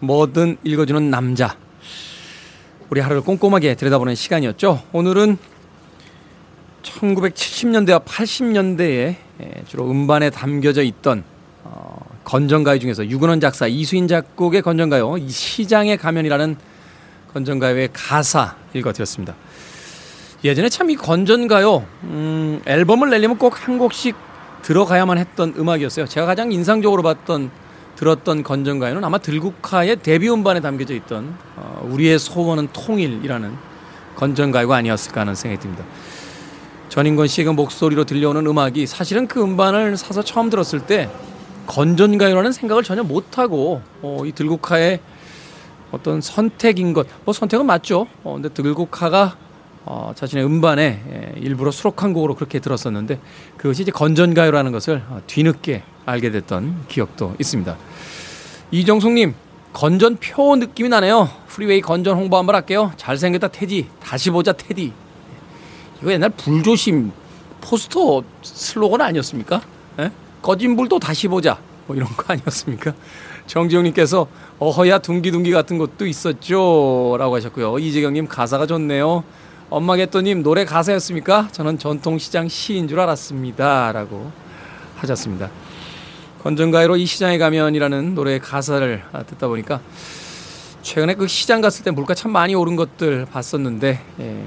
[0.00, 1.56] 뭐든 읽어주는 남자.
[2.90, 4.82] 우리 하루를 꼼꼼하게 들여다보는 시간이었죠.
[4.92, 5.38] 오늘은
[6.82, 9.16] 1970년대와 80년대에
[9.66, 11.22] 주로 음반에 담겨져 있던
[11.64, 16.56] 어, 건전가요 중에서 유근원 작사, 이수인 작곡의 건전가요, 이 시장에 가면이라는
[17.32, 19.34] 건전가요의 가사 읽어드렸습니다.
[20.44, 24.27] 예전에 참 이 건전가요, 음, 앨범을 내려면 꼭 한 곡씩
[24.68, 26.04] 들어가야만 했던 음악이었어요.
[26.04, 27.50] 제가 가장 인상적으로 봤던,
[27.96, 33.56] 들었던 건전가요는 아마 들국화의 데뷔 음반에 담겨져 있던, 어, 우리의 소원은 통일이라는
[34.16, 35.84] 건전가요가 아니었을까 하는 생각이 듭니다.
[36.90, 41.08] 전인권 씨의 그 목소리로 들려오는 음악이 사실은 그 음반을 사서 처음 들었을 때
[41.66, 45.00] 건전가요라는 생각을 전혀 못하고 어, 이 들국화의
[45.92, 48.06] 어떤 선택인 것, 뭐 선택은 맞죠.
[48.22, 49.38] 어, 근데 들국화가
[49.90, 53.18] 어, 자신의 음반에 예, 일부러 수록한 곡으로 그렇게 들었었는데
[53.56, 57.74] 그것이 이제 건전가요라는 것을 어, 뒤늦게 알게 됐던 기억도 있습니다.
[58.70, 59.34] 이정숙님
[59.72, 61.30] 건전 표어 느낌이 나네요.
[61.46, 62.92] 프리웨이 건전 홍보 한번 할게요.
[62.98, 64.92] 잘생겼다 테디 다시 보자 테디.
[66.02, 67.10] 이거 옛날 불조심
[67.62, 69.62] 포스터 슬로건 아니었습니까?
[70.00, 70.12] 예?
[70.42, 71.58] 꺼진 불도 다시 보자.
[71.86, 72.92] 뭐 이런 거 아니었습니까?
[73.46, 74.26] 정지영님께서
[74.58, 77.16] 어허야 둥기둥기 같은 것도 있었죠.
[77.18, 77.78] 라고 하셨고요.
[77.78, 79.24] 이재경님 가사가 좋네요.
[79.70, 81.48] 엄마 개또님 노래 가사였습니까?
[81.52, 83.92] 저는 전통시장 시인 줄 알았습니다.
[83.92, 84.32] 라고
[84.96, 85.50] 하셨습니다.
[86.42, 89.80] 건전가요로 이 시장에 가면이라는 노래의 가사를 듣다 보니까
[90.80, 94.44] 최근에 그 시장 갔을 때 물가 참 많이 오른 것들 봤었는데 예.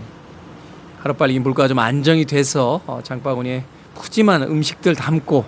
[1.01, 3.63] 하루빨리 이 물가가 좀 안정이 돼서 어, 장바구니에
[3.95, 5.45] 푸짐한 음식들 담고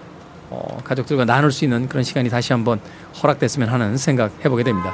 [0.52, 2.80] 어, 가족들과 나눌 수 있는 그런 시간이 다시 한번
[3.24, 4.94] 허락됐으면 하는 생각 해보게 됩니다.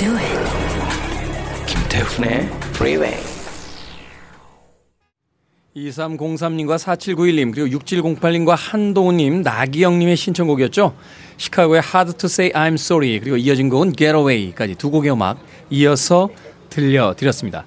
[0.00, 0.50] Do it.
[1.66, 3.22] 김태훈의 Freeway.
[5.76, 10.94] 2303님과 4791님 그리고 6708님과 한동우님 나기영님의 신청곡이었죠.
[11.36, 16.30] 시카고의 Hard to Say I'm Sorry 그리고 이어진 곡은 Getaway까지 두 곡의 음악 이어서
[16.70, 17.66] 들려드렸습니다.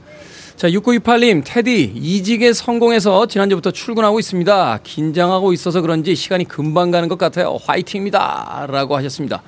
[0.55, 4.79] 자 6928님 테디 이직에 성공해서 지난주부터 출근하고 있습니다.
[4.83, 7.59] 긴장하고 있어서 그런지 시간이 금방 가는 것 같아요.
[7.63, 9.43] 화이팅입니다 라고 하셨습니다.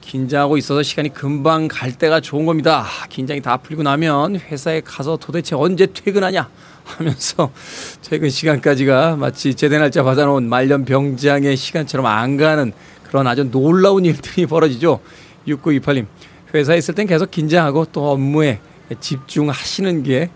[0.00, 2.86] 긴장하고 있어서 시간이 금방 갈 때가 좋은 겁니다.
[3.08, 6.48] 긴장이 다 풀리고 나면 회사에 가서 도대체 언제 퇴근하냐
[6.84, 7.50] 하면서
[8.02, 12.72] 퇴근 시간까지가 마치 제대 날짜 받아놓은 말년 병장의 시간처럼 안 가는
[13.04, 15.00] 그런 아주 놀라운 일들이 벌어지죠.
[15.46, 16.06] 6928님.
[16.54, 18.58] 회사에 있을 땐 계속 긴장하고 또 업무에
[18.98, 20.30] 집중하시는 게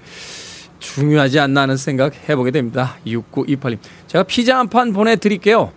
[0.79, 2.97] 중요하지 않나 하는 생각 해보게 됩니다.
[3.07, 3.79] 6928님.
[4.07, 5.73] 제가 피자 한 판 보내드릴게요.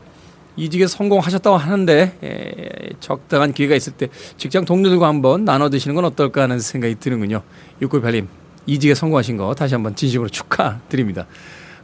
[0.58, 6.42] 이직에 성공하셨다고 하는데 에, 적당한 기회가 있을 때 직장 동료들과 한번 나눠 드시는 건 어떨까
[6.42, 7.44] 하는 생각이 드는군요.
[7.82, 8.28] 6928님.
[8.66, 11.26] 이직에 성공하신 거 다시 한번 진심으로 축하드립니다.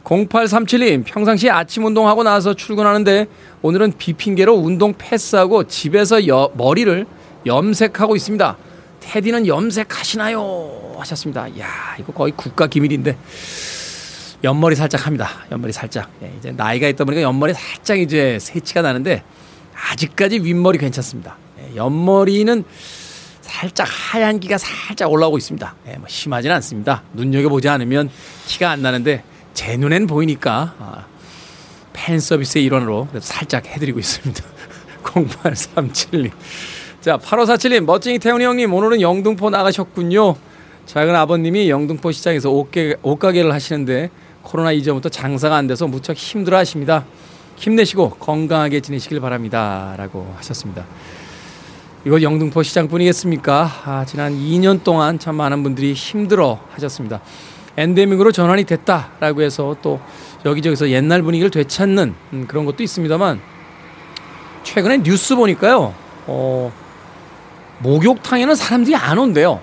[0.04, 3.26] 0837님, 평상시에 아침 운동하고 나서 출근하는데
[3.62, 7.06] 오늘은 비 핑계로 운동 패스하고 집에서 여, 머리를
[7.46, 8.56] 염색하고 있습니다.
[9.00, 10.96] 테디는 염색하시나요?
[10.98, 11.58] 하셨습니다.
[11.58, 13.16] 야 이거 거의 국가 기밀인데.
[14.44, 15.30] 옆머리 살짝 합니다.
[15.50, 16.10] 옆머리 살짝.
[16.22, 19.24] 예, 이제 나이가 있다 보니까 옆머리 살짝 이제 세치가 나는데
[19.90, 21.36] 아직까지 윗머리 괜찮습니다.
[21.58, 22.64] 예, 옆머리는
[23.40, 25.74] 살짝 하얀 기가 살짝 올라오고 있습니다.
[25.88, 27.02] 예, 뭐 심하진 않습니다.
[27.14, 28.10] 눈여겨보지 않으면
[28.46, 31.06] 티가 안 나는데 제 눈엔 보이니까 아,
[31.94, 34.44] 팬 서비스의 일원으로 살짝 해드리고 있습니다.
[35.04, 36.30] 0837님.
[37.00, 40.36] 자, 8547님, 멋쟁이 태훈이 형님, 오늘은 영등포 나가셨군요.
[40.86, 44.10] 작은 아버님이 영등포 시장에서 옷게, 옷가게를 하시는데
[44.44, 47.04] 코로나 이전부터 장사가 안 돼서 무척 힘들어 하십니다.
[47.56, 49.94] 힘내시고 건강하게 지내시길 바랍니다.
[49.96, 50.84] 라고 하셨습니다.
[52.04, 53.70] 이거 영등포 시장뿐이겠습니까?
[53.86, 57.20] 아, 지난 2년 동안 참 많은 분들이 힘들어 하셨습니다.
[57.76, 60.00] 엔데믹으로 전환이 됐다라고 해서 또
[60.44, 63.40] 여기저기서 옛날 분위기를 되찾는 음, 그런 것도 있습니다만
[64.62, 65.94] 최근에 뉴스 보니까요,
[66.26, 66.72] 어,
[67.78, 69.60] 목욕탕에는 사람들이 안 온대요.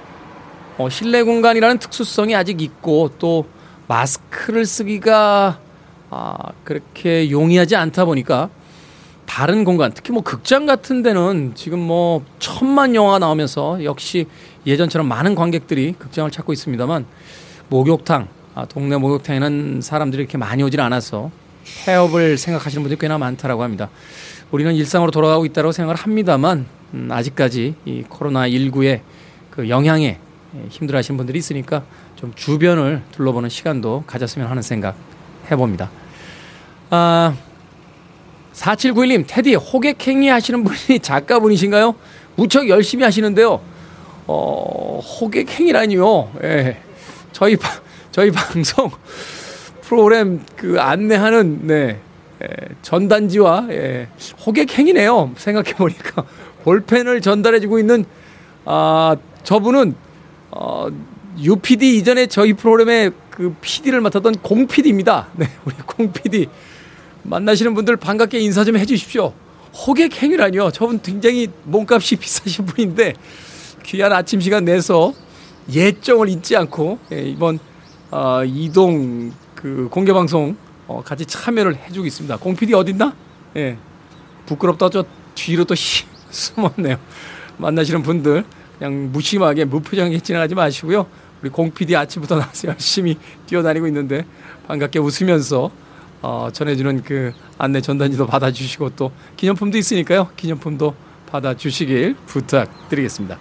[0.78, 3.46] 어, 실내 공간이라는 특수성이 아직 있고 또
[3.92, 5.60] 마스크를 쓰기가
[6.10, 8.50] 아, 그렇게 용이하지 않다 보니까
[9.26, 14.28] 다른 공간, 특히 뭐 극장 같은 데는 지금 뭐 천만 영화 나오면서 역시
[14.66, 17.06] 예전처럼 많은 관객들이 극장을 찾고 있습니다만
[17.70, 21.30] 목욕탕, 아, 동네 목욕탕에는 사람들이 이렇게 많이 오질 않아서
[21.86, 23.90] 폐업을 생각하시는 분들이 꽤나 많다라고 합니다.
[24.52, 29.02] 우리는 일상으로 돌아가고 있다고 생각을 합니다만 음, 아직까지 이 코로나 19의
[29.50, 30.18] 그 영향에
[30.70, 31.84] 힘들어 하시는 분들이 있으니까
[32.22, 34.96] 좀 주변을 둘러보는 시간도 가졌으면 하는 생각
[35.50, 35.90] 해봅니다.
[36.92, 37.34] 아,
[38.54, 41.96] 4791님, 테디, 호객행위 하시는 분이 작가분이신가요?
[42.36, 43.60] 무척 열심히 하시는데요.
[44.28, 46.32] 어, 호객행위라니요.
[46.44, 46.78] 예.
[47.32, 47.70] 저희, 바,
[48.12, 48.92] 저희 방송
[49.82, 52.00] 프로그램 그 안내하는, 네,
[52.44, 52.48] 예,
[52.84, 54.10] 전단지와, 예,
[54.46, 55.32] 호객행위네요.
[55.38, 56.24] 생각해보니까.
[56.64, 58.06] 볼펜을 전달해주고 있는,
[58.66, 59.96] 아, 저분은,
[60.52, 60.88] 어,
[61.40, 65.28] UPD 이전에 저희 프로그램의 그 PD를 맡았던 공 PD입니다.
[65.36, 66.48] 네, 우리 공 PD.
[67.24, 69.34] 만나시는 분들 반갑게 인사 좀 해주십시오.
[69.74, 70.72] 호객 행위라니요.
[70.72, 73.14] 저분 굉장히 몸값이 비싸신 분인데
[73.84, 75.14] 귀한 아침 시간 내서
[75.72, 77.60] 예정을 잊지 않고 예, 이번
[78.10, 82.38] 어, 이동 그 공개 방송 어, 같이 참여를 해주고 있습니다.
[82.38, 83.16] 공 PD 어딨나?
[83.56, 83.78] 예,
[84.46, 86.98] 부끄럽다 저 뒤로 또 히, 숨었네요.
[87.58, 88.44] 만나시는 분들
[88.78, 91.06] 그냥 무심하게 무표정하게 지나가지 마시고요.
[91.42, 94.26] 우리 공 PD 아침부터 나서 열심히 뛰어다니고 있는데
[94.68, 95.72] 반갑게 웃으면서
[96.22, 100.30] 어, 전해주는 그 안내 전단지도 받아주시고 또 기념품도 있으니까요.
[100.36, 100.94] 기념품도
[101.32, 103.40] 받아주시길 부탁드리겠습니다.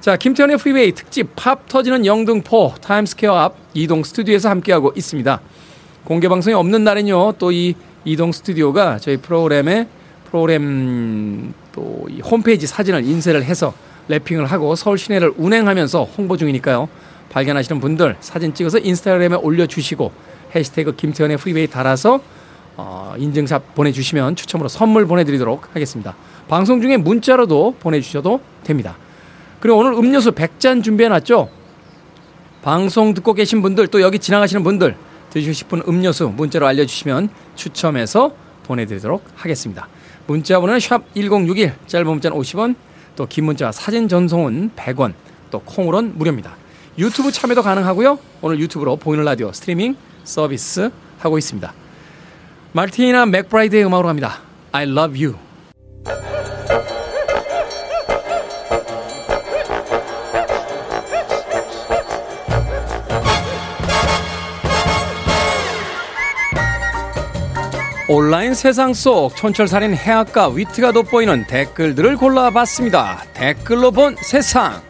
[0.00, 5.40] 자, 김태훈의 프리웨이 특집 팝 터지는 영등포 타임스퀘어 앞 이동 스튜디오에서 함께하고 있습니다.
[6.04, 7.34] 공개 방송이 없는 날엔요.
[7.38, 7.74] 또 이
[8.04, 9.88] 이동 스튜디오가 저희 프로그램에
[10.30, 13.74] 프로그램 또이 홈페이지 사진을 인쇄를 해서
[14.08, 16.88] wrapping을 하고 서울 시내를 운행하면서 홍보 중이니까요.
[17.30, 20.12] 발견하시는 분들 사진 찍어서 인스타그램에 올려주시고
[20.54, 22.20] 해시태그 김태현의 프리웨이 달아서
[22.76, 26.14] 어, 인증샷 보내주시면 추첨으로 선물 보내드리도록 하겠습니다.
[26.48, 28.96] 방송 중에 문자로도 보내주셔도 됩니다.
[29.60, 31.50] 그리고 오늘 음료수 100잔 준비해놨죠?
[32.62, 34.96] 방송 듣고 계신 분들 또 여기 지나가시는 분들
[35.30, 38.32] 드시고 싶은 음료수 문자로 알려주시면 추첨해서
[38.64, 39.88] 보내드리도록 하겠습니다.
[40.26, 42.74] 문자 번호는 샵1061 짧은 문자는 50원
[43.16, 45.12] 또 긴 문자 사진 전송은 100원
[45.50, 46.54] 또 콩으로는 무료입니다.
[46.98, 48.18] 유튜브 참여도 가능하고요.
[48.42, 51.72] 오늘 유튜브로 보이는 라디오 스트리밍 서비스 하고 있습니다.
[52.72, 54.40] 마티나 맥브라이드의 음악으로 갑니다.
[54.72, 55.38] I love you.
[68.10, 73.24] 온라인 세상 속 촌철살인 해학과 위트가 돋보이는 댓글들을 골라봤습니다.
[73.34, 74.87] 댓글로 본 세상.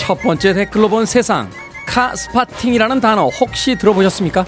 [0.00, 1.50] 첫 번째 댓글로 본 세상.
[1.84, 4.46] 카스파팅이라는 단어 혹시 들어보셨습니까?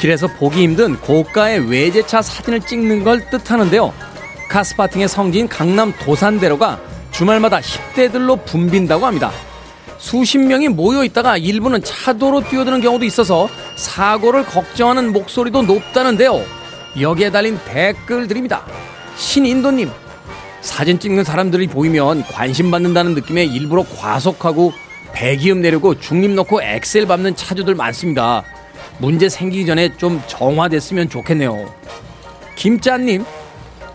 [0.00, 3.92] 길에서 보기 힘든 고가의 외제차 사진을 찍는 걸 뜻하는데요.
[4.48, 6.78] 카스파팅의 성지인 강남 도산대로가
[7.10, 9.32] 주말마다 10대들로 붐빈다고 합니다.
[9.98, 16.44] 수십 명이 모여 있다가 일부는 차도로 뛰어드는 경우도 있어서 사고를 걱정하는 목소리도 높다는데요.
[17.00, 18.64] 여기에 달린 댓글들입니다.
[19.16, 19.90] 신인도님,
[20.60, 24.72] 사진 찍는 사람들이 보이면 관심 받는다는 느낌에 일부러 과속하고
[25.12, 28.44] 배기음 내려고 중립 놓고 엑셀 밟는 차주들 많습니다.
[28.98, 31.72] 문제 생기기 전에 좀 정화됐으면 좋겠네요.
[32.56, 33.24] 김짜님,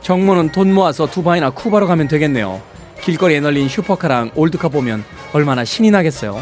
[0.02, 2.62] 정모는 돈 모아서 두바이나 쿠바로 가면 되겠네요.
[3.02, 6.40] 길거리에 널린 슈퍼카랑 올드카 보면 얼마나 신이 나겠어요.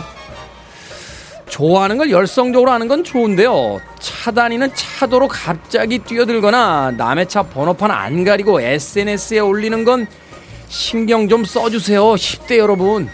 [1.49, 3.79] 좋아하는 걸 열성적으로 하는 건 좋은데요.
[3.99, 10.07] 차 다니는 차도로 갑자기 뛰어들거나 남의 차 번호판 안 가리고 SNS에 올리는 건
[10.69, 12.01] 신경 좀 써주세요.
[12.01, 13.09] 10대 여러분.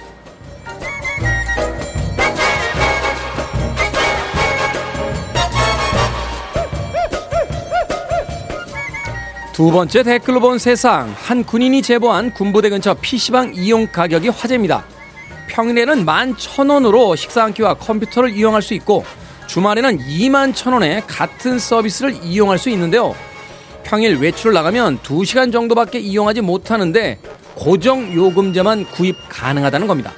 [9.53, 14.83] 두 번째 댓글로 본 세상 한 군인이 제보한 군부대 근처 PC방 이용 가격이 화제입니다.
[15.55, 19.05] 평일에는 11,000원으로 식사 한 끼와 컴퓨터를 이용할 수 있고
[19.47, 23.15] 주말에는 2만 1,000원에 같은 서비스를 이용할 수 있는데요.
[23.83, 27.19] 평일 외출을 나가면 2시간 정도밖에 이용하지 못하는데
[27.55, 30.11] 고정 요금제만 구입 가능하다는 겁니다.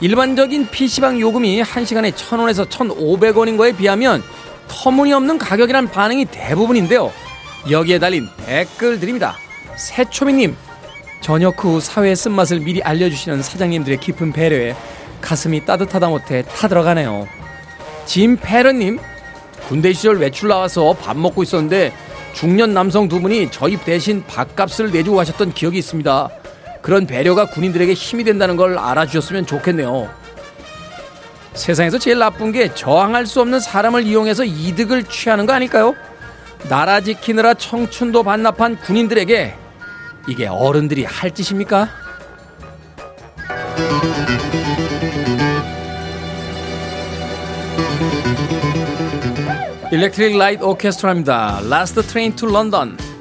[0.00, 4.24] 일반적인 PC방 요금이 1시간에 1,000원에서 1,500원인 거에 비하면
[4.66, 7.12] 터무니없는 가격이란 반응이 대부분인데요.
[7.70, 9.36] 여기에 달린 댓글들입니다.
[9.76, 10.56] 새초미님,
[11.24, 14.76] 저녁 후 사회의 쓴맛을 미리 알려주시는 사장님들의 깊은 배려에
[15.22, 17.26] 가슴이 따뜻하다 못해 타들어가네요.
[18.04, 18.98] 짐페르님,
[19.66, 21.94] 군대 시절 외출 나와서 밥 먹고 있었는데
[22.34, 26.28] 중년 남성 두 분이 저희 대신 밥값을 내주고 가셨던 기억이 있습니다.
[26.82, 30.10] 그런 배려가 군인들에게 힘이 된다는 걸 알아주셨으면 좋겠네요.
[31.54, 35.94] 세상에서 제일 나쁜 게 저항할 수 없는 사람을 이용해서 이득을 취하는 거 아닐까요?
[36.68, 39.63] 나라 지키느라 청춘도 반납한 군인들에게
[40.26, 41.88] 이게 어른들이 할 짓입니까?
[49.92, 51.60] 일렉트릭 라이트 오케스트라입니다.
[52.02, 52.96] Train to London.
[52.96, 53.13] Free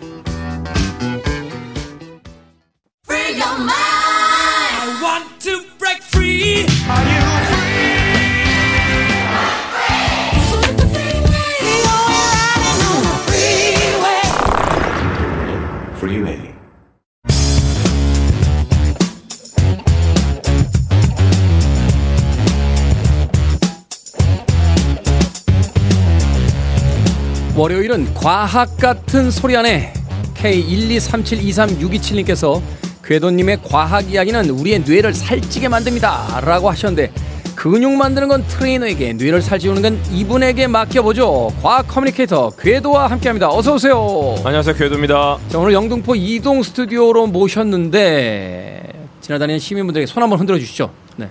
[27.64, 29.94] 월요일은 과학 같은 소리 안에
[30.36, 32.62] K123723627님께서
[33.06, 36.42] 궤도님의 과학 이야기는 우리의 뇌를 살찌게 만듭니다.
[36.42, 37.14] 라고 하셨는데
[37.56, 41.54] 근육 만드는 건 트레이너에게 뇌를 살찌우는 건 이분에게 맡겨보죠.
[41.62, 43.50] 과학 커뮤니케이터 궤도와 함께합니다.
[43.50, 44.36] 어서 오세요.
[44.44, 45.38] 안녕하세요 궤도입니다.
[45.48, 50.92] 자, 오늘 영등포 이동 스튜디오로 모셨는데 지나다니는 시민분들에게 손 한번 흔들어 주시죠.
[51.16, 51.30] 네,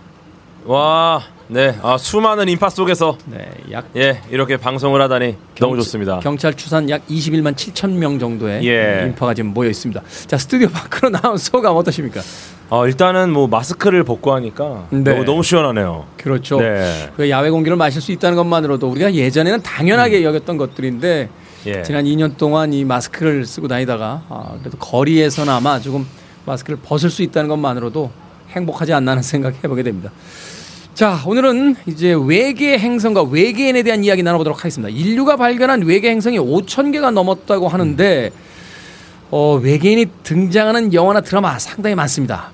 [0.64, 1.22] 와,
[1.52, 6.20] 네, 아, 수많은 인파 속에서 네, 약 예 이렇게 방송을 하다니 너무 좋습니다.
[6.20, 9.04] 경찰 추산 약 21만 7천 명 정도의 예.
[9.06, 10.00] 인파가 지금 모여 있습니다.
[10.26, 12.22] 자, 스튜디오 밖으로 나온 소감 어떠십니까?
[12.70, 15.02] 어, 일단은 뭐 마스크를 벗고 하니까 네.
[15.02, 16.06] 너무 너무 시원하네요.
[16.16, 16.58] 그렇죠.
[16.58, 17.10] 네.
[17.16, 21.66] 그 야외 공기를 마실 수 있다는 것만으로도 우리가 예전에는 당연하게 여겼던 것들인데 음.
[21.66, 21.82] 예.
[21.82, 26.06] 지난 2년 동안 이 마스크를 쓰고 다니다가 아, 그래도 거리에서나마 조금
[26.46, 28.10] 마스크를 벗을 수 있다는 것만으로도
[28.50, 30.10] 행복하지 않나 하는 생각 해보게 됩니다.
[30.94, 34.94] 자, 오늘은 이제 외계 행성과 외계인에 대한 이야기 나눠보도록 하겠습니다.
[34.94, 38.30] 인류가 발견한 외계 행성이 5천 개가 넘었다고 하는데
[39.30, 42.50] 어, 외계인이 등장하는 영화나 드라마 상당히 많습니다.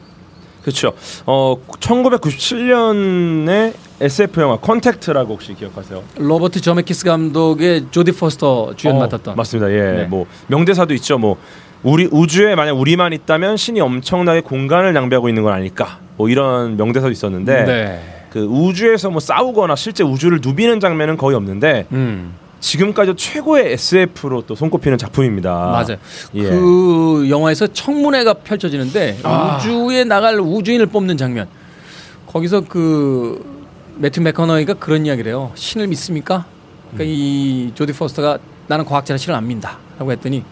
[0.62, 0.92] 그렇죠.
[1.26, 6.04] 어 1997년에 SF 영화 컨택트라고 혹시 기억하세요?
[6.18, 9.72] 로버트 저메키스 감독의 조디 포스터 주연 어, 맡았던 맞습니다.
[9.72, 10.04] 예, 네.
[10.04, 11.18] 뭐 명대사도 있죠.
[11.18, 11.38] 뭐
[11.82, 15.98] 우리 우주에 만약 우리만 있다면 신이 엄청나게 공간을 낭비하고 있는 건 아닐까.
[16.16, 18.17] 뭐 이런 명대사도 있었는데 네.
[18.30, 24.54] 그 우주에서 뭐 싸우거나 실제 우주를 누비는 장면은 거의 없는데 음, 지금까지 최고의 SF로 또
[24.54, 25.50] 손꼽히는 작품입니다.
[25.50, 25.96] 맞아요.
[26.34, 26.42] 예.
[26.42, 29.56] 그 영화에서 청문회가 펼쳐지는데 아.
[29.56, 31.48] 우주에 나갈 우주인을 뽑는 장면.
[32.26, 33.44] 거기서 그
[33.96, 35.50] 매튜 맥커너이가 그런 이야기를 해요.
[35.54, 36.44] 신을 믿습니까?
[36.92, 40.44] 그러니까 이 조디 포스터가 나는 과학자는 신을 안 믿는다라고 했더니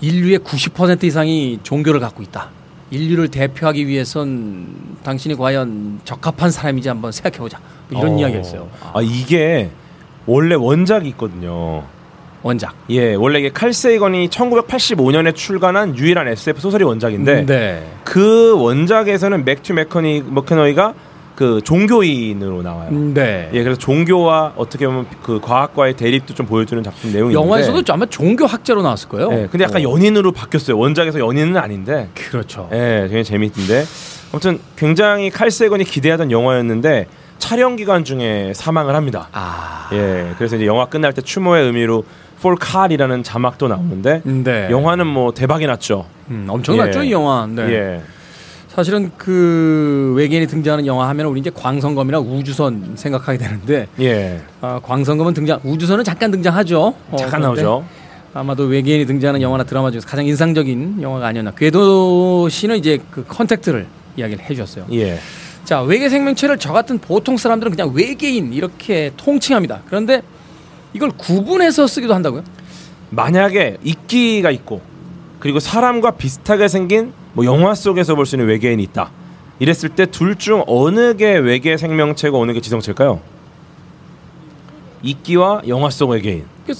[0.00, 2.50] 인류의 90% 이상이 종교를 갖고 있다.
[2.90, 4.66] 인류를 대표하기 위해선
[5.02, 7.58] 당신이 과연 적합한 사람인지 한번 생각해보자.
[7.88, 8.18] 뭐 이런 어.
[8.18, 8.68] 이야기였어요.
[8.92, 9.70] 아 이게
[10.26, 11.84] 원래 원작이 있거든요.
[12.42, 12.74] 원작.
[12.90, 17.86] 예, 원래 이게 칼 세이건이 1985년에 출간한 유일한 SF 소설이 원작인데 네.
[18.04, 20.94] 그 원작에서는 맥튜 맥커니 머케너이가
[21.36, 22.90] 그 종교인으로 나와요.
[22.90, 23.50] 네.
[23.52, 28.46] 예, 그래서 종교와 어떻게 보면 그 과학과의 대립도 좀 보여주는 작품 내용이 영화에서도 아마 종교
[28.46, 29.30] 학자로 나왔을 거예요.
[29.32, 29.92] 예, 근데 약간 어.
[29.92, 30.78] 연인으로 바뀌었어요.
[30.78, 32.70] 원작에서 연인은 아닌데, 그렇죠.
[32.72, 33.84] 예, 굉장히 재밌던데.
[34.32, 37.06] 아무튼 굉장히 칼 세이건이 기대하던 영화였는데
[37.38, 39.28] 촬영 기간 중에 사망을 합니다.
[39.32, 39.90] 아.
[39.92, 42.04] 예, 그래서 이제 영화 끝날 때 추모의 의미로
[42.64, 44.68] Car이라는 자막도 나오는데 네.
[44.70, 46.06] 영화는 뭐 대박이 났죠.
[46.30, 47.08] 음, 엄청났죠 예.
[47.08, 47.46] 이 영화.
[47.46, 47.62] 네.
[47.62, 48.02] 예,
[48.76, 55.32] 사실은 그 외계인이 등장하는 영화 하면 우리 이제 광선검이나 우주선 생각하게 되는데 예, 아, 광선검은
[55.32, 56.92] 등장, 우주선은 잠깐 등장하죠.
[57.10, 57.86] 어, 잠깐 나오죠.
[58.34, 61.52] 아마도 외계인이 등장하는 영화나 드라마 중에서 가장 인상적인 영화가 아니었나.
[61.52, 63.86] 궤도 씨는 이제 그 컨택트를
[64.18, 64.84] 이야기를 해 주셨어요.
[64.92, 65.18] 예,
[65.64, 69.84] 자 외계 생명체를 저 같은 보통 사람들은 그냥 외계인 이렇게 통칭합니다.
[69.86, 70.20] 그런데
[70.92, 72.44] 이걸 구분해서 쓰기도 한다고요?
[73.08, 74.82] 만약에 이끼가 있고
[75.40, 79.10] 그리고 사람과 비슷하게 생긴 뭐 영화 속에서 볼 수 있는 외계인이 있다.
[79.58, 83.20] 이랬을 때 둘 중 어느 게 외계 생명체고 어느 게 지성체일까요?
[85.02, 86.44] 이끼와 영화 속 외계인.
[86.66, 86.72] 그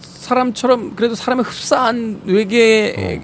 [0.00, 3.22] 사람처럼 그래도 사람의 흡사한 외계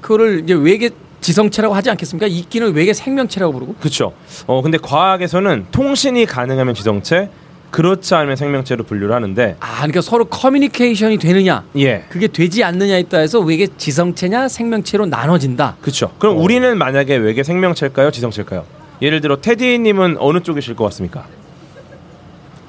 [0.00, 0.90] 그거를 이제 외계
[1.20, 2.26] 지성체라고 하지 않겠습니까?
[2.28, 3.74] 이끼는 외계 생명체라고 부르고.
[3.80, 4.12] 그렇죠.
[4.46, 7.28] 어 근데 과학에서는 통신이 가능하면 지성체,
[7.74, 12.04] 그렇지 않으면 생명체로 분류를 하는데 아, 그러니까 서로 커뮤니케이션이 되느냐, 예.
[12.08, 15.78] 그게 되지 않느냐에 따라서 외계 지성체냐 생명체로 나눠진다.
[15.80, 16.12] 그렇죠.
[16.20, 18.64] 그럼 우리는 만약에 외계 생명체일까요, 지성체일까요?
[19.02, 21.26] 예를 들어 테디님은 어느 쪽이실 것 같습니까?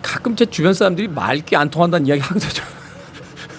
[0.01, 2.65] 가끔 제 주변 사람들이 말귀 안 통한다는 이야기 하거든요.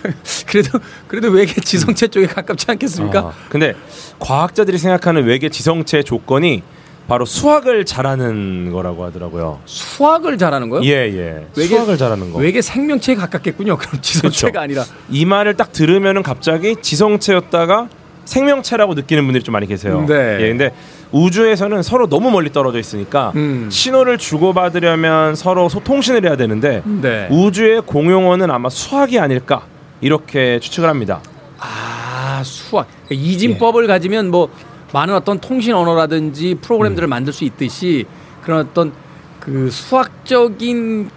[0.48, 3.20] 그래도 그래도 외계 지성체 쪽에 가깝지 않겠습니까?
[3.20, 3.74] 아, 근데
[4.18, 6.64] 과학자들이 생각하는 외계 지성체의 조건이
[7.08, 9.60] 바로 수학을 잘하는 거라고 하더라고요.
[9.64, 10.82] 수학을 잘하는 거요?
[10.84, 11.46] 예, 예.
[11.56, 12.38] 외계- 수학을 잘하는 거.
[12.40, 13.76] 외계 생명체에 가깝겠군요.
[13.76, 14.60] 그럼 지성체가 그렇죠.
[14.60, 14.84] 아니라.
[15.10, 17.88] 이 말을 딱 들으면은 갑자기 지성체였다가
[18.24, 20.04] 생명체라고 느끼는 분들이 좀 많이 계세요.
[20.08, 20.38] 네.
[20.40, 20.74] 예, 근데
[21.12, 23.68] 우주에서는 서로 너무 멀리 떨어져 있으니까 음.
[23.70, 27.28] 신호를 주고받으려면 서로 소 통신을 해야 되는데 네.
[27.30, 29.62] 우주의 공용어는 아마 수학이 아닐까
[30.00, 31.20] 이렇게 추측을 합니다.
[31.60, 34.48] 아 수학 그러니까 이진법을 가지면 뭐
[34.96, 38.06] 많은 어떤 통신 언어라든지 프로그램들을 만들 수 있듯이
[38.42, 38.92] 그런 어떤
[39.40, 41.10] 그 수학적인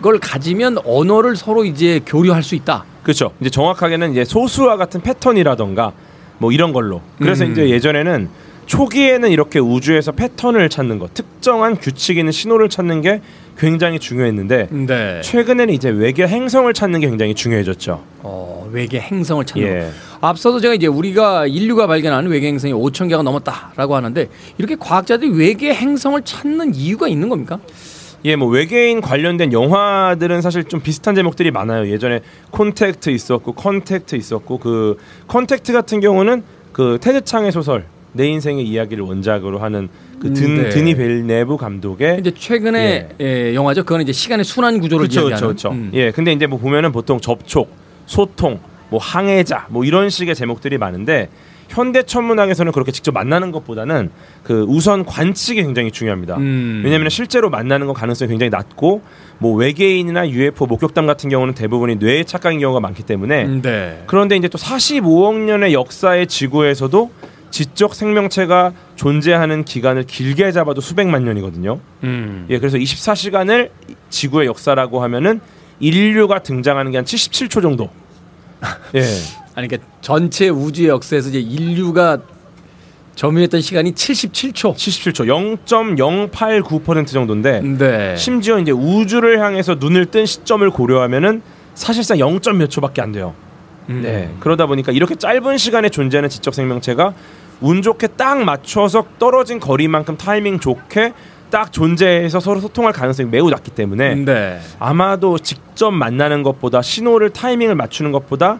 [0.00, 2.84] 걸 가지면 언어를 서로 이제 교류할 수 있다.
[3.02, 3.32] 그렇죠.
[3.40, 5.94] 이제 정확하게는 이제 소수와 같은 패턴이라던가
[6.38, 7.00] 뭐 이런 걸로.
[7.18, 7.52] 그래서 음.
[7.52, 8.28] 이제 예전에는
[8.66, 13.20] 초기에는 이렇게 우주에서 패턴을 찾는 것, 특정한 규칙 있는 신호를 찾는 게
[13.58, 15.20] 굉장히 중요했는데 네.
[15.22, 18.02] 최근에는 이제 외계 행성을 찾는 게 굉장히 중요해졌죠.
[18.22, 19.80] 어, 외계 행성을 찾는 예.
[19.80, 20.28] 거.
[20.28, 24.28] 앞서도 제가 이제 우리가 인류가 발견한 외계 행성이 5천 개가 넘었다라고 하는데
[24.58, 27.58] 이렇게 과학자들이 외계 행성을 찾는 이유가 있는 겁니까?
[28.24, 31.88] 예, 뭐 외계인 관련된 영화들은 사실 좀 비슷한 제목들이 많아요.
[31.88, 34.98] 예전에 콘택트 있었고 컨택트 있었고 그
[35.28, 36.42] 컨택트 같은 경우는
[36.72, 39.88] 그 테드 창의 소설 내 인생의 이야기를 원작으로 하는
[40.20, 40.68] 그 든, 음, 네.
[40.70, 43.82] 드니 빌뇌브 감독의 이제 최근에 예, 영화죠.
[43.84, 45.46] 그거는 이제 시간의 순환 구조를 그렇죠, 이야기하는.
[45.48, 45.70] 그렇죠.
[45.70, 45.90] 음.
[45.94, 47.70] 예, 근데 이제 뭐 보면은 보통 접촉,
[48.06, 51.28] 소통, 뭐 항해자, 뭐 이런 식의 제목들이 많은데
[51.68, 54.10] 현대 천문학에서는 그렇게 직접 만나는 것보다는
[54.44, 56.36] 그 우선 관측이 굉장히 중요합니다.
[56.36, 56.82] 음.
[56.84, 59.02] 왜냐하면 실제로 만나는 거 가능성이 굉장히 낮고
[59.38, 64.02] 뭐 외계인이나 UFO 목격담 같은 경우는 대부분이 뇌의 착각인 경우가 많기 때문에 음, 네.
[64.06, 67.10] 그런데 이제 또 45억 년의 역사의 지구에서도
[67.50, 71.80] 지적 생명체가 존재하는 기간을 길게 잡아도 수백만 년이거든요.
[72.04, 72.46] 음.
[72.50, 73.70] 예, 그래서 24시간을
[74.10, 75.40] 지구의 역사라고 하면은
[75.80, 77.90] 인류가 등장하는 게 한 77초 정도.
[78.94, 79.02] 예.
[79.54, 82.18] 아니 그러니까 전체 우주의 역사에서 이제 인류가
[83.14, 84.74] 점유했던 시간이 77초.
[84.74, 85.26] 77초
[85.66, 88.16] 0.089% 정도인데 네.
[88.16, 91.42] 심지어 이제 우주를 향해서 눈을 뜬 시점을 고려하면은
[91.74, 92.40] 사실상 0.
[92.58, 93.34] 몇 초밖에 안 돼요.
[93.88, 94.02] 음.
[94.02, 94.34] 네.
[94.40, 97.14] 그러다 보니까 이렇게 짧은 시간에 존재하는 지적 생명체가
[97.60, 101.12] 운 좋게 딱 맞춰서 떨어진 거리만큼 타이밍 좋게
[101.50, 104.60] 딱 존재해서 서로 소통할 가능성이 매우 낮기 때문에 네.
[104.78, 108.58] 아마도 직접 만나는 것보다 신호를 타이밍을 맞추는 것보다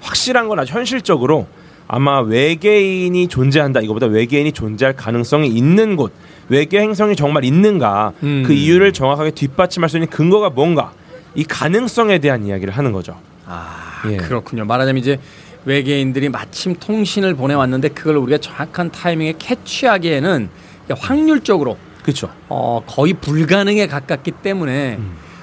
[0.00, 1.46] 확실한 건 아주 현실적으로
[1.86, 6.12] 아마 외계인이 존재한다 이거보다 외계인이 존재할 가능성이 있는 곳
[6.48, 8.42] 외계 행성이 정말 있는가 음.
[8.46, 10.92] 그 이유를 정확하게 뒷받침할 수 있는 근거가 뭔가
[11.34, 13.16] 이 가능성에 대한 이야기를 하는 거죠.
[13.46, 14.16] 아 예.
[14.16, 14.64] 그렇군요.
[14.64, 15.18] 말하자면 이제
[15.64, 20.48] 외계인들이 마침 통신을 보내왔는데 그걸 우리가 정확한 타이밍에 캐치하기에는
[20.90, 22.28] 확률적으로 그렇죠.
[22.48, 24.98] 어, 거의 불가능에 가깝기 때문에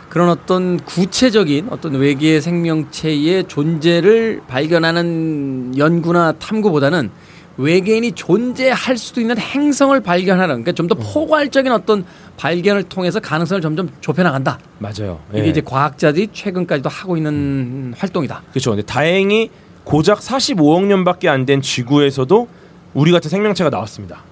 [0.10, 7.10] 그런 어떤 구체적인 어떤 외계 생명체의 존재를 발견하는 연구나 탐구보다는
[7.58, 11.02] 외계인이 존재할 수도 있는 행성을 발견하는 그러니까 좀더 음.
[11.04, 12.06] 포괄적인 어떤
[12.38, 14.58] 발견을 통해서 가능성을 점점 좁혀 나간다.
[14.80, 15.20] 맞아요.
[15.32, 15.50] 이게 예.
[15.50, 18.42] 이제 과학자들이 최근까지도 하고 있는 활동이다.
[18.52, 18.72] 그렇죠.
[18.72, 19.50] 근데 다행히
[19.84, 22.48] 고작 45억 년밖에 안 된 지구에서도
[22.94, 24.24] 우리 같은 생명체가 나왔습니다.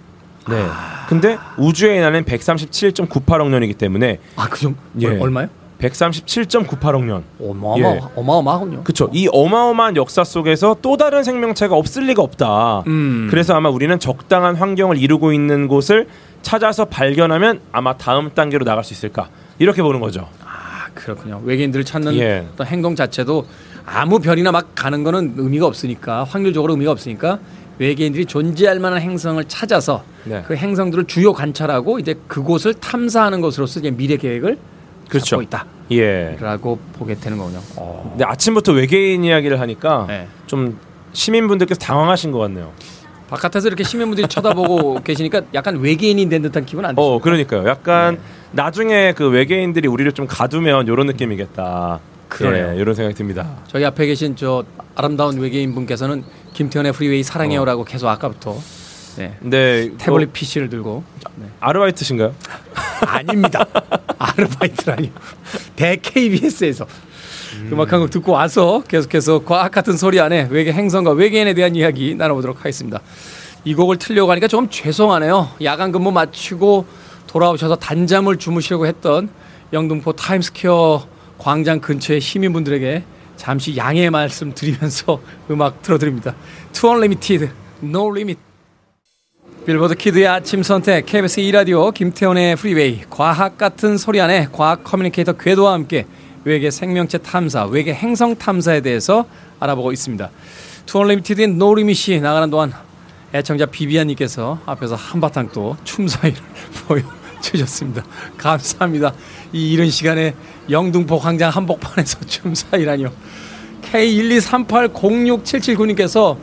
[0.49, 0.65] 네.
[1.07, 5.07] 근데 우주의 나는 137.98억 년이기 때문에 아, 그 정도 예.
[5.07, 5.47] 얼마요?
[5.79, 7.23] 137.98억 년.
[7.41, 8.01] 어마어마 예.
[8.15, 8.83] 어마어마하군요.
[8.83, 9.09] 그렇죠.
[9.13, 12.83] 이 어마어마한 역사 속에서 또 다른 생명체가 없을 리가 없다.
[12.87, 13.27] 음.
[13.29, 16.07] 그래서 아마 우리는 적당한 환경을 이루고 있는 곳을
[16.41, 20.27] 찾아서 발견하면 아마 다음 단계로 나갈 수 있을까 이렇게 보는 거죠.
[20.43, 21.41] 아, 그렇군요.
[21.43, 22.45] 외계인들을 찾는 예.
[22.53, 23.45] 어떤 행동 자체도
[23.85, 27.39] 아무 별이나 막 가는 거는 의미가 없으니까 확률적으로 의미가 없으니까
[27.79, 30.43] 외계인들이 존재할 만한 행성을 찾아서 네.
[30.45, 34.57] 그 행성들을 주요 관찰하고 이제 그곳을 탐사하는 것으로서 이제 미래 계획을
[35.09, 35.41] 그렇죠.
[35.43, 36.33] 잡고 예.
[36.37, 37.59] 있다라고 보게 되는 거군요.
[38.11, 40.27] 근데 아침부터 외계인 이야기를 하니까 네.
[40.47, 40.79] 좀
[41.13, 42.71] 시민분들께서 당황하신 것 같네요.
[43.29, 47.13] 바깥에서 이렇게 시민분들이 쳐다보고 계시니까 약간 외계인이 된 듯한 기분 안 드시죠?
[47.15, 47.67] 어, 그러니까요.
[47.67, 48.19] 약간
[48.51, 51.99] 나중에 그 외계인들이 우리를 좀 가두면 이런 느낌이겠다.
[52.27, 52.73] 그러네요.
[52.75, 53.57] 예, 이런 생각이 듭니다.
[53.67, 54.63] 저희 앞에 계신 저
[54.95, 58.55] 아름다운 외계인 분께서는 김태훈의 프리웨이 사랑해요라고 계속 아까부터
[59.17, 59.35] 네.
[59.39, 61.03] 근데 태블릿 어, PC를 들고
[61.59, 62.33] 아르바이트신가요?
[63.05, 63.65] 아닙니다.
[64.17, 65.11] 아르바이트라니.
[65.75, 66.85] 대 KBS에서
[67.71, 72.15] 음악 한 곡 듣고 와서 계속해서 과학 같은 소리 안에 외계 행성과 외계인에 대한 이야기
[72.15, 73.01] 나눠보도록 하겠습니다.
[73.65, 75.49] 이 곡을 틀려고 하니까 좀 죄송하네요.
[75.63, 76.85] 야간 근무 마치고
[77.27, 79.29] 돌아오셔서 단잠을 주무시려고 했던
[79.73, 81.07] 영등포 타임스퀘어
[81.37, 83.03] 광장 근처의 시민분들에게
[83.35, 86.35] 잠시 양해의 말씀 드리면서 음악 틀어드립니다.
[86.73, 87.49] 2 Unlimited,
[87.81, 88.48] No Limit.
[89.69, 95.73] 빌보드 키드의 아침 선택 KBS 2라디오 김태훈의 프리웨이 과학 같은 소리 안에 과학 커뮤니케이터 궤도와
[95.73, 96.07] 함께
[96.43, 99.27] 외계 생명체 탐사, 외계 행성 탐사에 대해서
[99.59, 100.27] 알아보고 있습니다.
[100.87, 102.73] 투얼리미티드인 노리밋이 나가는 동안
[103.31, 106.41] 애청자 비비안님께서 앞에서 한바탕 또 춤사위를
[107.37, 108.03] 보여주셨습니다.
[108.39, 109.13] 감사합니다.
[109.53, 110.33] 이 이른 시간에
[110.71, 113.11] 영등포 광장 한복판에서 춤사위라니요.
[113.83, 116.37] K123806779님께서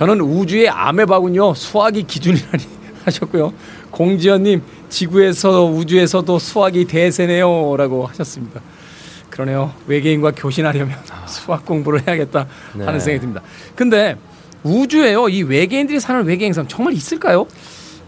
[0.00, 1.52] 저는 우주의 아메바군요.
[1.52, 2.64] 수학이 기준이라니
[3.04, 3.52] 하셨고요.
[3.90, 8.62] 공지현님 지구에서 우주에서도 수학이 대세네요라고 하셨습니다.
[9.28, 9.74] 그러네요.
[9.86, 10.96] 외계인과 교신하려면
[11.28, 12.98] 수학 공부를 해야겠다 하는 네.
[12.98, 13.42] 생각이 듭니다.
[13.76, 14.16] 근데
[14.62, 15.28] 우주에요.
[15.28, 17.46] 이 외계인들이 사는 외계 행성 정말 있을까요?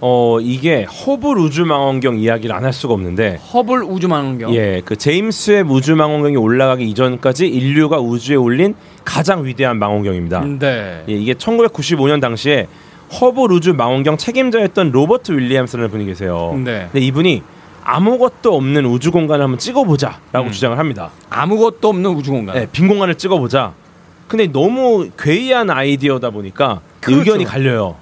[0.04, 4.52] 어 이게 허블 우주망원경 이야기를 안 할 수가 없는데 허블 우주망원경.
[4.52, 8.74] 예, 그 제임스 웹 우주망원경이 올라가기 이전까지 인류가 우주에 올린
[9.04, 10.40] 가장 위대한 망원경입니다.
[10.58, 11.04] 네.
[11.08, 12.66] 예, 이게 1995년 당시에
[13.20, 16.52] 허블 우주 망원경 책임자였던 로버트 윌리엄스라는 분이 계세요.
[16.64, 16.88] 네.
[16.90, 17.42] 근데 이분이
[17.84, 20.50] 아무것도 없는 우주 공간을 한번 찍어보자라고 음.
[20.50, 21.10] 주장을 합니다.
[21.30, 22.56] 아무것도 없는 우주 공간.
[22.56, 23.72] 네, 빈 공간을 찍어보자.
[24.26, 27.20] 근데 너무 괴이한 아이디어다 보니까 그렇죠.
[27.20, 27.94] 의견이 갈려요.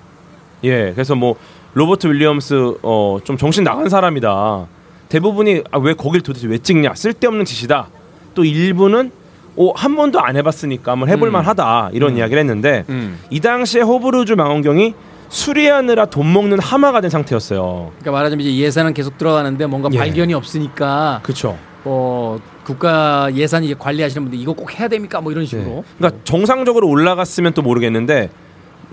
[0.64, 1.36] 예, 그래서 뭐
[1.74, 4.66] 로버트 윌리엄스 어, 좀 정신 나간 사람이다.
[5.08, 6.94] 대부분이 아, 왜 거길 도대체 왜 찍냐?
[6.94, 7.88] 쓸데없는 짓이다.
[8.34, 9.10] 또 일부는
[9.56, 11.46] 어, 한 번도 안 해봤으니까 한번 해볼만 음.
[11.48, 12.18] 하다 이런 음.
[12.18, 13.18] 이야기를 했는데 음.
[13.30, 14.94] 이 당시에 호브루즈 망원경이
[15.28, 17.92] 수리하느라 돈 먹는 하마가 된 상태였어요.
[17.98, 19.98] 그러니까 말하자면 이제 예산은 계속 들어가는데 뭔가 예.
[19.98, 21.56] 발견이 없으니까 그렇죠.
[21.84, 25.20] 뭐 국가 예산 이제 관리하시는 분들 이거 꼭 해야 됩니까?
[25.20, 25.84] 뭐 이런 식으로.
[25.98, 28.30] 그러니까 정상적으로 올라갔으면 또 모르겠는데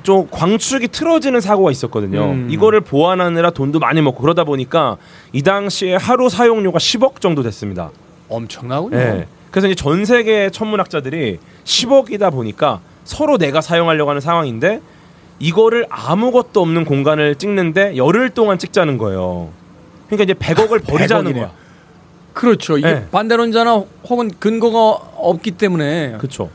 [0.03, 2.31] 좀 광축이 틀어지는 사고가 있었거든요.
[2.31, 2.47] 음.
[2.49, 4.97] 이거를 보완하느라 돈도 많이 먹고 그러다 보니까
[5.33, 7.91] 이 당시에 하루 사용료가 10억 정도 됐습니다.
[8.29, 8.97] 엄청나군요.
[8.97, 9.27] 예.
[9.51, 14.81] 그래서 이제 전 세계 천문학자들이 10억이다 보니까 서로 내가 사용하려고 하는 상황인데
[15.39, 19.49] 이거를 아무것도 없는 공간을 찍는데 열흘 동안 찍자는 거예요.
[20.07, 21.45] 그러니까 이제 100억을 버리자는 100억 이네요.
[21.45, 21.53] 거야.
[22.33, 22.77] 그렇죠.
[22.77, 23.05] 이게 예.
[23.11, 26.49] 반대론자나 혹은 근거가 없기 때문에 그렇죠.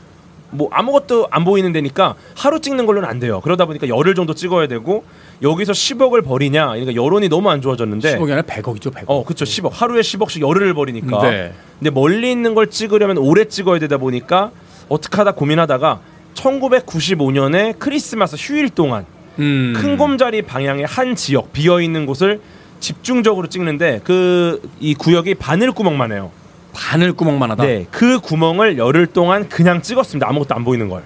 [0.53, 3.41] 뭐 아무것도 안 보이는 데니까 하루 찍는 걸로는 안 돼요.
[3.41, 5.03] 그러다 보니까 열흘 정도 찍어야 되고
[5.41, 6.67] 여기서 10억을 버리냐?
[6.67, 8.93] 그러니까 여론이 너무 안 좋아졌는데 10억이 아니라 100억이죠.
[8.93, 9.03] 100억.
[9.07, 9.45] 어, 그렇죠.
[9.45, 9.71] 10억.
[9.71, 11.21] 하루에 10억씩 열흘을 버리니까.
[11.29, 11.53] 네.
[11.79, 14.51] 근데 멀리 있는 걸 찍으려면 오래 찍어야 되다 보니까
[14.89, 15.99] 어떻게 하다 고민하다가
[16.35, 19.05] 1995년에 크리스마스 휴일 동안
[19.39, 19.73] 음.
[19.75, 22.41] 큰 곰자리 방향의 한 지역 비어 있는 곳을
[22.79, 26.31] 집중적으로 찍는데 그 이 구역이 바늘 구멍만 해요.
[26.73, 27.63] 바늘 구멍만 하다.
[27.63, 30.27] 네, 그 구멍을 열흘 동안 그냥 찍었습니다.
[30.27, 31.03] 아무것도 안 보이는 걸.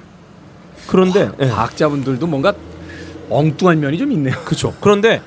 [0.88, 1.48] 그런데 예.
[1.48, 2.54] 과학자분들도 뭔가
[3.30, 4.36] 엉뚱한 면이 좀 있네요.
[4.46, 4.74] 그렇죠.
[4.80, 5.22] 그런데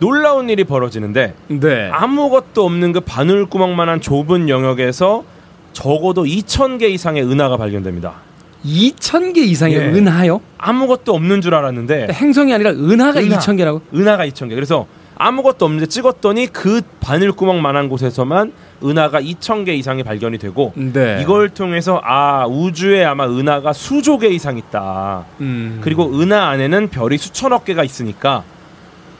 [0.00, 1.90] 놀라운 일이 벌어지는데 네.
[1.92, 5.24] 아무것도 없는 그 바늘 구멍만한 좁은 영역에서
[5.72, 8.14] 적어도 2,000개 이상의 은하가 발견됩니다.
[8.64, 9.80] 2,000개 이상의 예.
[9.80, 10.40] 은하요?
[10.56, 13.38] 아무것도 없는 줄 알았는데 행성이 아니라 은하가 은하.
[13.38, 13.82] 2,000개라고?
[13.94, 14.54] 은하가 2,000개.
[14.54, 18.52] 그래서 아무것도 없는데 찍었더니 그 바늘 구멍만한 곳에서만
[18.82, 21.20] 은하가 2천 개 이상이 발견이 되고 네.
[21.22, 25.24] 이걸 통해서 아 우주에 아마 은하가 수조 개 이상 있다.
[25.40, 25.78] 음.
[25.80, 28.44] 그리고 은하 안에는 별이 수천억 개가 있으니까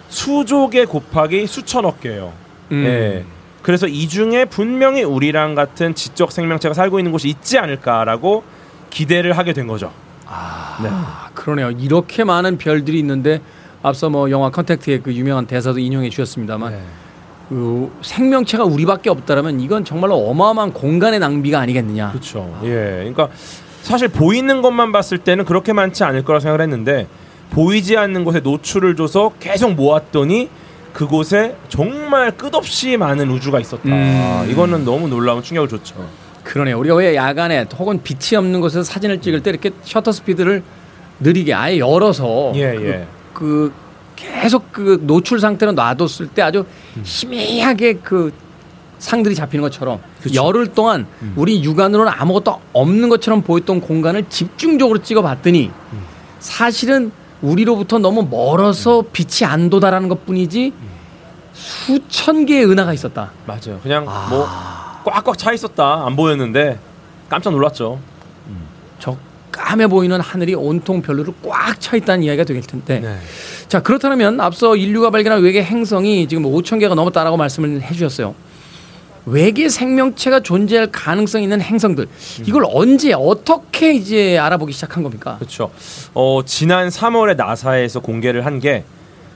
[0.08, 2.32] 수조 개 곱하기 수천억 개예요.
[2.72, 2.84] 음.
[2.84, 3.24] 예.
[3.62, 8.44] 그래서 이 중에 분명히 우리랑 같은 지적 생명체가 살고 있는 곳이 있지 않을까라고
[8.90, 9.90] 기대를 하게 된 거죠.
[10.82, 10.88] 네.
[10.90, 11.70] 아, 그러네요.
[11.70, 13.40] 이렇게 많은 별들이 있는데
[13.82, 16.80] 앞서 뭐 영화 컨택트의 그 유명한 대사도 인용해 주셨습니다만 네.
[17.48, 22.10] 그 생명체가 우리밖에 없다라면 이건 정말로 어마어마한 공간의 낭비가 아니겠느냐.
[22.10, 22.58] 그렇죠.
[22.64, 22.68] 예.
[23.14, 23.28] 그러니까
[23.82, 27.06] 사실 보이는 것만 봤을 때는 그렇게 많지 않을 거라 생각을 했는데
[27.50, 30.48] 보이지 않는 곳에 노출을 줘서 계속 모았더니
[30.92, 33.82] 그곳에 정말 끝없이 많은 우주가 있었다.
[33.86, 34.48] 음.
[34.50, 35.96] 이거는 너무 놀라운 충격을 줬죠.
[36.44, 36.78] 그러네요.
[36.78, 40.62] 우리가 왜 야간에 혹은 빛이 없는 곳에서 사진을 찍을 때 이렇게 셔터 스피드를
[41.20, 43.06] 느리게 아예 열어서 예, 그, 예.
[43.32, 43.72] 그
[44.16, 46.64] 계속 그 노출 상태로 놔뒀을 때 아주
[47.02, 48.32] 희미하게 그
[48.98, 50.00] 상들이 잡히는 것처럼
[50.34, 51.06] 열흘 동안
[51.36, 55.70] 우리 육안으로는 아무것도 없는 것처럼 보였던 공간을 집중적으로 찍어봤더니
[56.38, 57.10] 사실은
[57.42, 60.72] 우리로부터 너무 멀어서 빛이 안 도달하는 것뿐이지
[61.52, 63.30] 수천 개의 은하가 있었다.
[63.46, 63.78] 맞아요.
[63.82, 64.26] 그냥 아.
[64.30, 64.46] 뭐
[65.04, 66.04] 꽉꽉 차 있었다.
[66.06, 66.78] 안 보였는데
[67.28, 68.00] 깜짝 놀랐죠.
[68.98, 69.16] 저
[69.54, 73.00] 까매 보이는 하늘이 온통 별로로 꽉 차 있다는 이야기가 되길 텐데.
[73.00, 73.16] 네.
[73.68, 78.34] 자 그렇다면 앞서 인류가 발견한 외계 행성이 지금 5천 개가 넘었다라고 말씀을 해 주셨어요.
[79.26, 82.06] 외계 생명체가 존재할 가능성 있는 행성들
[82.46, 85.36] 이걸 언제 어떻게 이제 알아보기 시작한 겁니까?
[85.38, 85.70] 그렇죠.
[86.12, 88.84] 어, 지난 3월에 나사에서 공개를 한게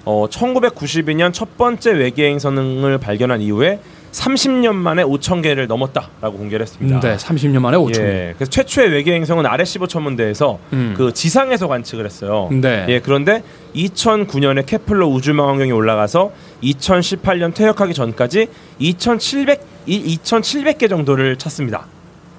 [0.04, 3.80] 어, 1992년 첫 번째 외계 행성을 발견한 이후에
[4.12, 7.00] 30년 만에 5천 개를 넘었다라고 공개를 했습니다.
[7.00, 8.02] 네, 30년 만에 5천 개.
[8.02, 10.94] 예, 그래서 최초의 외계 행성은 RS15 천문대에서 음.
[10.96, 12.48] 그 지상에서 관측을 했어요.
[12.50, 12.86] 네.
[12.88, 13.42] 예, 그런데
[13.74, 16.32] 2009년에 케플러 우주망원경이 올라가서
[16.62, 18.48] 2018년 퇴역하기 전까지
[18.80, 21.86] 2,700이 2,700개 정도를 찾습니다.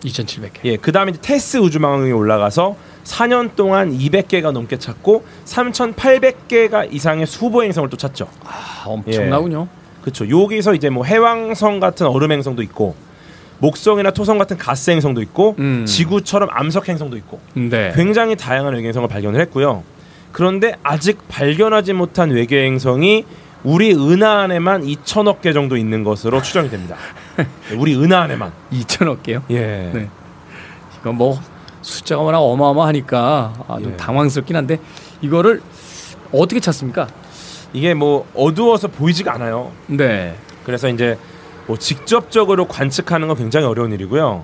[0.03, 0.65] 2,700개.
[0.65, 7.89] 예, 그 다음에 테스 우주망원경이 올라가서 4년 동안 200개가 넘게 찾고 3,800개가 이상의 수보 행성을
[7.89, 8.27] 또 찾죠.
[8.43, 9.67] 아, 엄청나군요.
[10.01, 10.29] 그렇죠.
[10.29, 12.95] 여기서 이제 뭐 해왕성 같은 얼음 행성도 있고
[13.59, 15.85] 목성이나 토성 같은 가스 행성도 있고 음.
[15.85, 17.91] 지구처럼 암석 행성도 있고 네.
[17.95, 19.83] 굉장히 다양한 외계 행성을 발견을 했고요.
[20.31, 23.25] 그런데 아직 발견하지 못한 외계 행성이
[23.63, 26.95] 우리 은하 안에만 2천억 개 정도 있는 것으로 추정이 됩니다.
[27.77, 28.51] 우리 은하 안에만.
[28.71, 29.43] 2천억 개요.
[29.49, 29.91] 예.
[29.93, 30.09] 네.
[31.01, 31.39] 이거 뭐
[31.81, 33.97] 숫자가 워낙 어마어마하니까 아, 좀 예.
[33.97, 34.79] 당황스럽긴 한데
[35.21, 35.61] 이거를
[36.31, 37.07] 어떻게 찾습니까?
[37.73, 39.71] 이게 뭐 어두워서 보이지가 않아요.
[39.87, 40.35] 네.
[40.65, 41.17] 그래서 이제
[41.67, 44.43] 뭐 직접적으로 관측하는 건 굉장히 어려운 일이고요.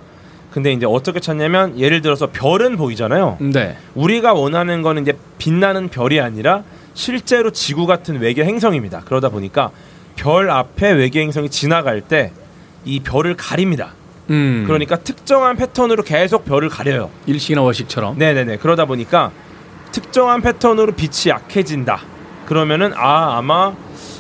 [0.52, 3.38] 근데 이제 어떻게 찾냐면 예를 들어서 별은 보이잖아요.
[3.42, 3.78] 네.
[3.94, 6.64] 우리가 원하는 거는 이제 빛나는 별이 아니라
[6.94, 9.02] 실제로 지구 같은 외계 행성입니다.
[9.06, 9.72] 그러다 보니까
[10.16, 12.32] 별 앞에 외계 행성이 지나갈 때
[12.86, 13.94] 이 별을 가립니다.
[14.30, 14.64] 음.
[14.66, 17.10] 그러니까 특정한 패턴으로 계속 별을 가려요.
[17.26, 18.18] 일식이나 월식처럼.
[18.18, 18.58] 네네네.
[18.58, 19.32] 그러다 보니까
[19.92, 22.02] 특정한 패턴으로 빛이 약해진다.
[22.46, 23.74] 그러면은 아 아마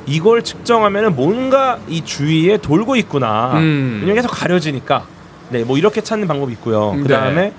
[0.05, 3.53] 이걸 측정하면은 뭔가 이 주위에 돌고 있구나.
[3.59, 3.97] 음.
[4.01, 5.05] 왜냐면 계속 가려지니까.
[5.49, 6.93] 네, 뭐 이렇게 찾는 방법이 있고요.
[6.95, 7.03] 네.
[7.03, 7.53] 그 다음에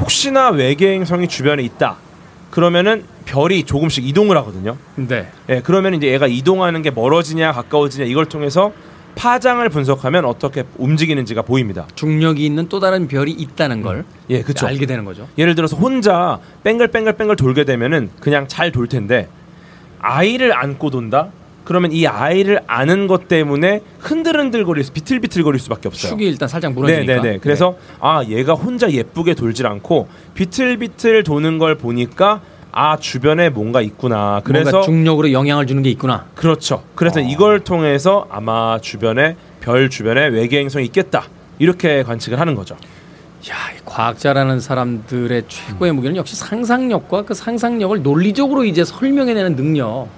[0.00, 1.96] 혹시나 외계 행성이 주변에 있다.
[2.50, 4.76] 그러면은 별이 조금씩 이동을 하거든요.
[4.96, 5.30] 네.
[5.48, 8.72] 예, 그러면 이제 얘가 이동하는 게 멀어지냐 가까워지냐 이걸 통해서
[9.14, 11.86] 파장을 분석하면 어떻게 움직이는지가 보입니다.
[11.94, 14.66] 중력이 있는 또 다른 별이 있다는 걸 예, 그렇죠.
[14.66, 15.28] 알게 되는 거죠.
[15.38, 19.28] 예를 들어서 혼자 뺑글뺑글뺑글 돌게 되면은 그냥 잘 돌 텐데
[20.02, 21.28] 아이를 안고 돈다?
[21.64, 26.10] 그러면 이 아이를 아는 것 때문에 흔들흔들거릴 수 비틀비틀거릴 수밖에 없어요.
[26.10, 27.14] 축이 일단 살짝 무너지니까.
[27.14, 27.38] 네네네.
[27.38, 32.40] 그래서 아 얘가 혼자 예쁘게 돌질 않고 비틀비틀 도는 걸 보니까
[32.72, 34.40] 아 주변에 뭔가 있구나.
[34.44, 36.26] 그래서 그래서 중력으로 영향을 주는 게 있구나.
[36.34, 36.82] 그렇죠.
[36.94, 41.24] 그래서 이걸 통해서 아마 주변에 별 주변에 외계 행성이 있겠다.
[41.58, 42.76] 이렇게 관측을 하는 거죠.
[43.50, 50.08] 야, 이 과학자라는 사람들의 최고의 무기는 역시 상상력과 그 상상력을 논리적으로 이제 설명해내는 능력.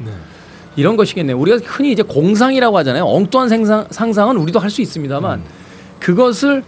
[0.77, 1.39] 이런 것이겠네요.
[1.39, 3.05] 우리가 흔히 이제 공상이라고 하잖아요.
[3.07, 5.43] 엉뚱한 생상, 상상은 우리도 할 수 있습니다만
[6.01, 6.65] 그것을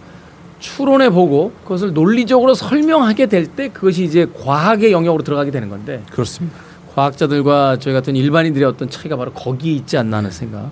[0.59, 6.57] 추론해 보고 그것을 논리적으로 설명하게 될 때 그것이 이제 과학의 영역으로 들어가게 되는 건데 그렇습니다.
[6.95, 10.71] 과학자들과 저희 같은 일반인들의 어떤 차이가 바로 거기에 있지 않나 하는 생각.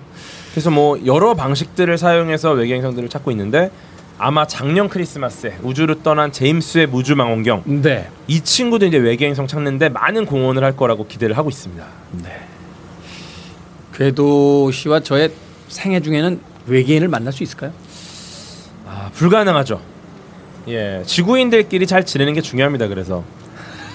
[0.50, 3.70] 그래서 뭐 여러 방식들을 사용해서 외계 행성들을 찾고 있는데
[4.18, 8.08] 아마 작년 크리스마스에 우주를 떠난 제임스 의 우주 망원경 네.
[8.26, 11.84] 이 친구도 이제 외계 행성 찾는데 많은 공헌을 할 거라고 기대를 하고 있습니다.
[13.94, 15.32] 궤도 씨와 저의
[15.68, 17.72] 생애 중에는 외계인을 만날 수 있을까요?
[18.86, 19.80] 아, 불가능하죠.
[20.68, 22.88] 예, 지구인들끼리 잘 지내는 게 중요합니다.
[22.88, 23.22] 그래서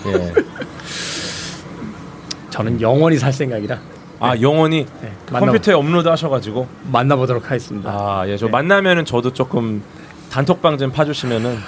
[0.06, 0.34] 예,
[2.50, 3.80] 저는 영원히 살 생각이라
[4.20, 8.20] 아 영원히 네, 그 만나- 컴퓨터에 업로드 하셔가지고 만나보도록 하겠습니다.
[8.22, 8.52] 아예저 네.
[8.52, 9.82] 만나면은 저도 조금
[10.32, 11.60] 단톡방 좀 파주시면은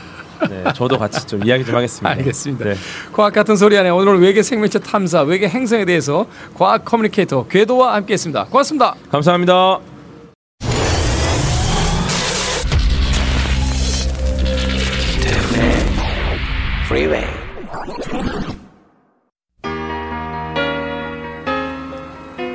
[0.49, 2.09] 네 저도 같이 좀 이야기 좀 하겠습니다.
[2.09, 2.65] 알겠습니다.
[2.65, 2.75] 네.
[3.11, 8.45] 과학 같은 소리 안에 오늘은 외계 생명체 탐사, 외계 행성에 대해서 과학 커뮤니케이터 궤도와 함께했습니다.
[8.45, 8.95] 고맙습니다.
[9.11, 9.79] 감사합니다.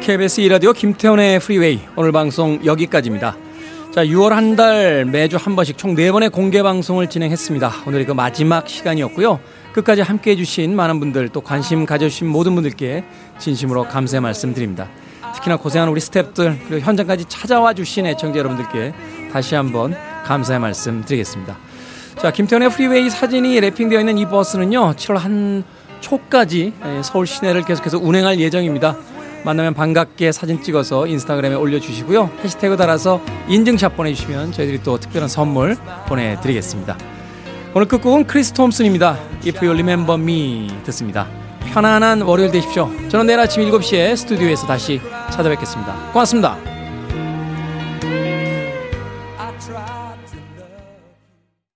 [0.02, 3.36] KBS 2라디오 김태훈의 프리웨이 오늘 방송 여기까지입니다.
[3.98, 7.82] 자, 6월 한 달 매주 한 번씩 총 4번의 공개 방송을 진행했습니다.
[7.84, 9.40] 오늘이 그 마지막 시간이었고요.
[9.72, 13.02] 끝까지 함께 해주신 많은 분들 또 관심 가져주신 모든 분들께
[13.40, 14.88] 진심으로 감사의 말씀 드립니다.
[15.34, 18.94] 특히나 고생한 우리 스탭들 그리고 현장까지 찾아와 주신 애청자 여러분들께
[19.32, 21.58] 다시 한번 감사의 말씀 드리겠습니다.
[22.22, 25.64] 자, 김태훈의 프리웨이 사진이 wrapping되어 있는 이 버스는요, 7월 한
[25.98, 28.96] 초까지 예, 서울 시내를 계속해서 운행할 예정입니다.
[29.44, 32.30] 만나면 반갑게 사진 찍어서 인스타그램에 올려주시고요.
[32.44, 35.76] 해시태그 달아서 인증샷 보내주시면 저희들이 또 특별한 선물
[36.06, 36.96] 보내드리겠습니다.
[37.74, 39.18] 오늘 끝곡은 크리스 톰슨입니다.
[39.46, 41.28] If You Remember Me 듣습니다.
[41.72, 42.90] 편안한 월요일 되십시오.
[43.08, 46.10] 저는 내일 아침 7시에 스튜디오에서 다시 찾아뵙겠습니다.
[46.12, 46.56] 고맙습니다.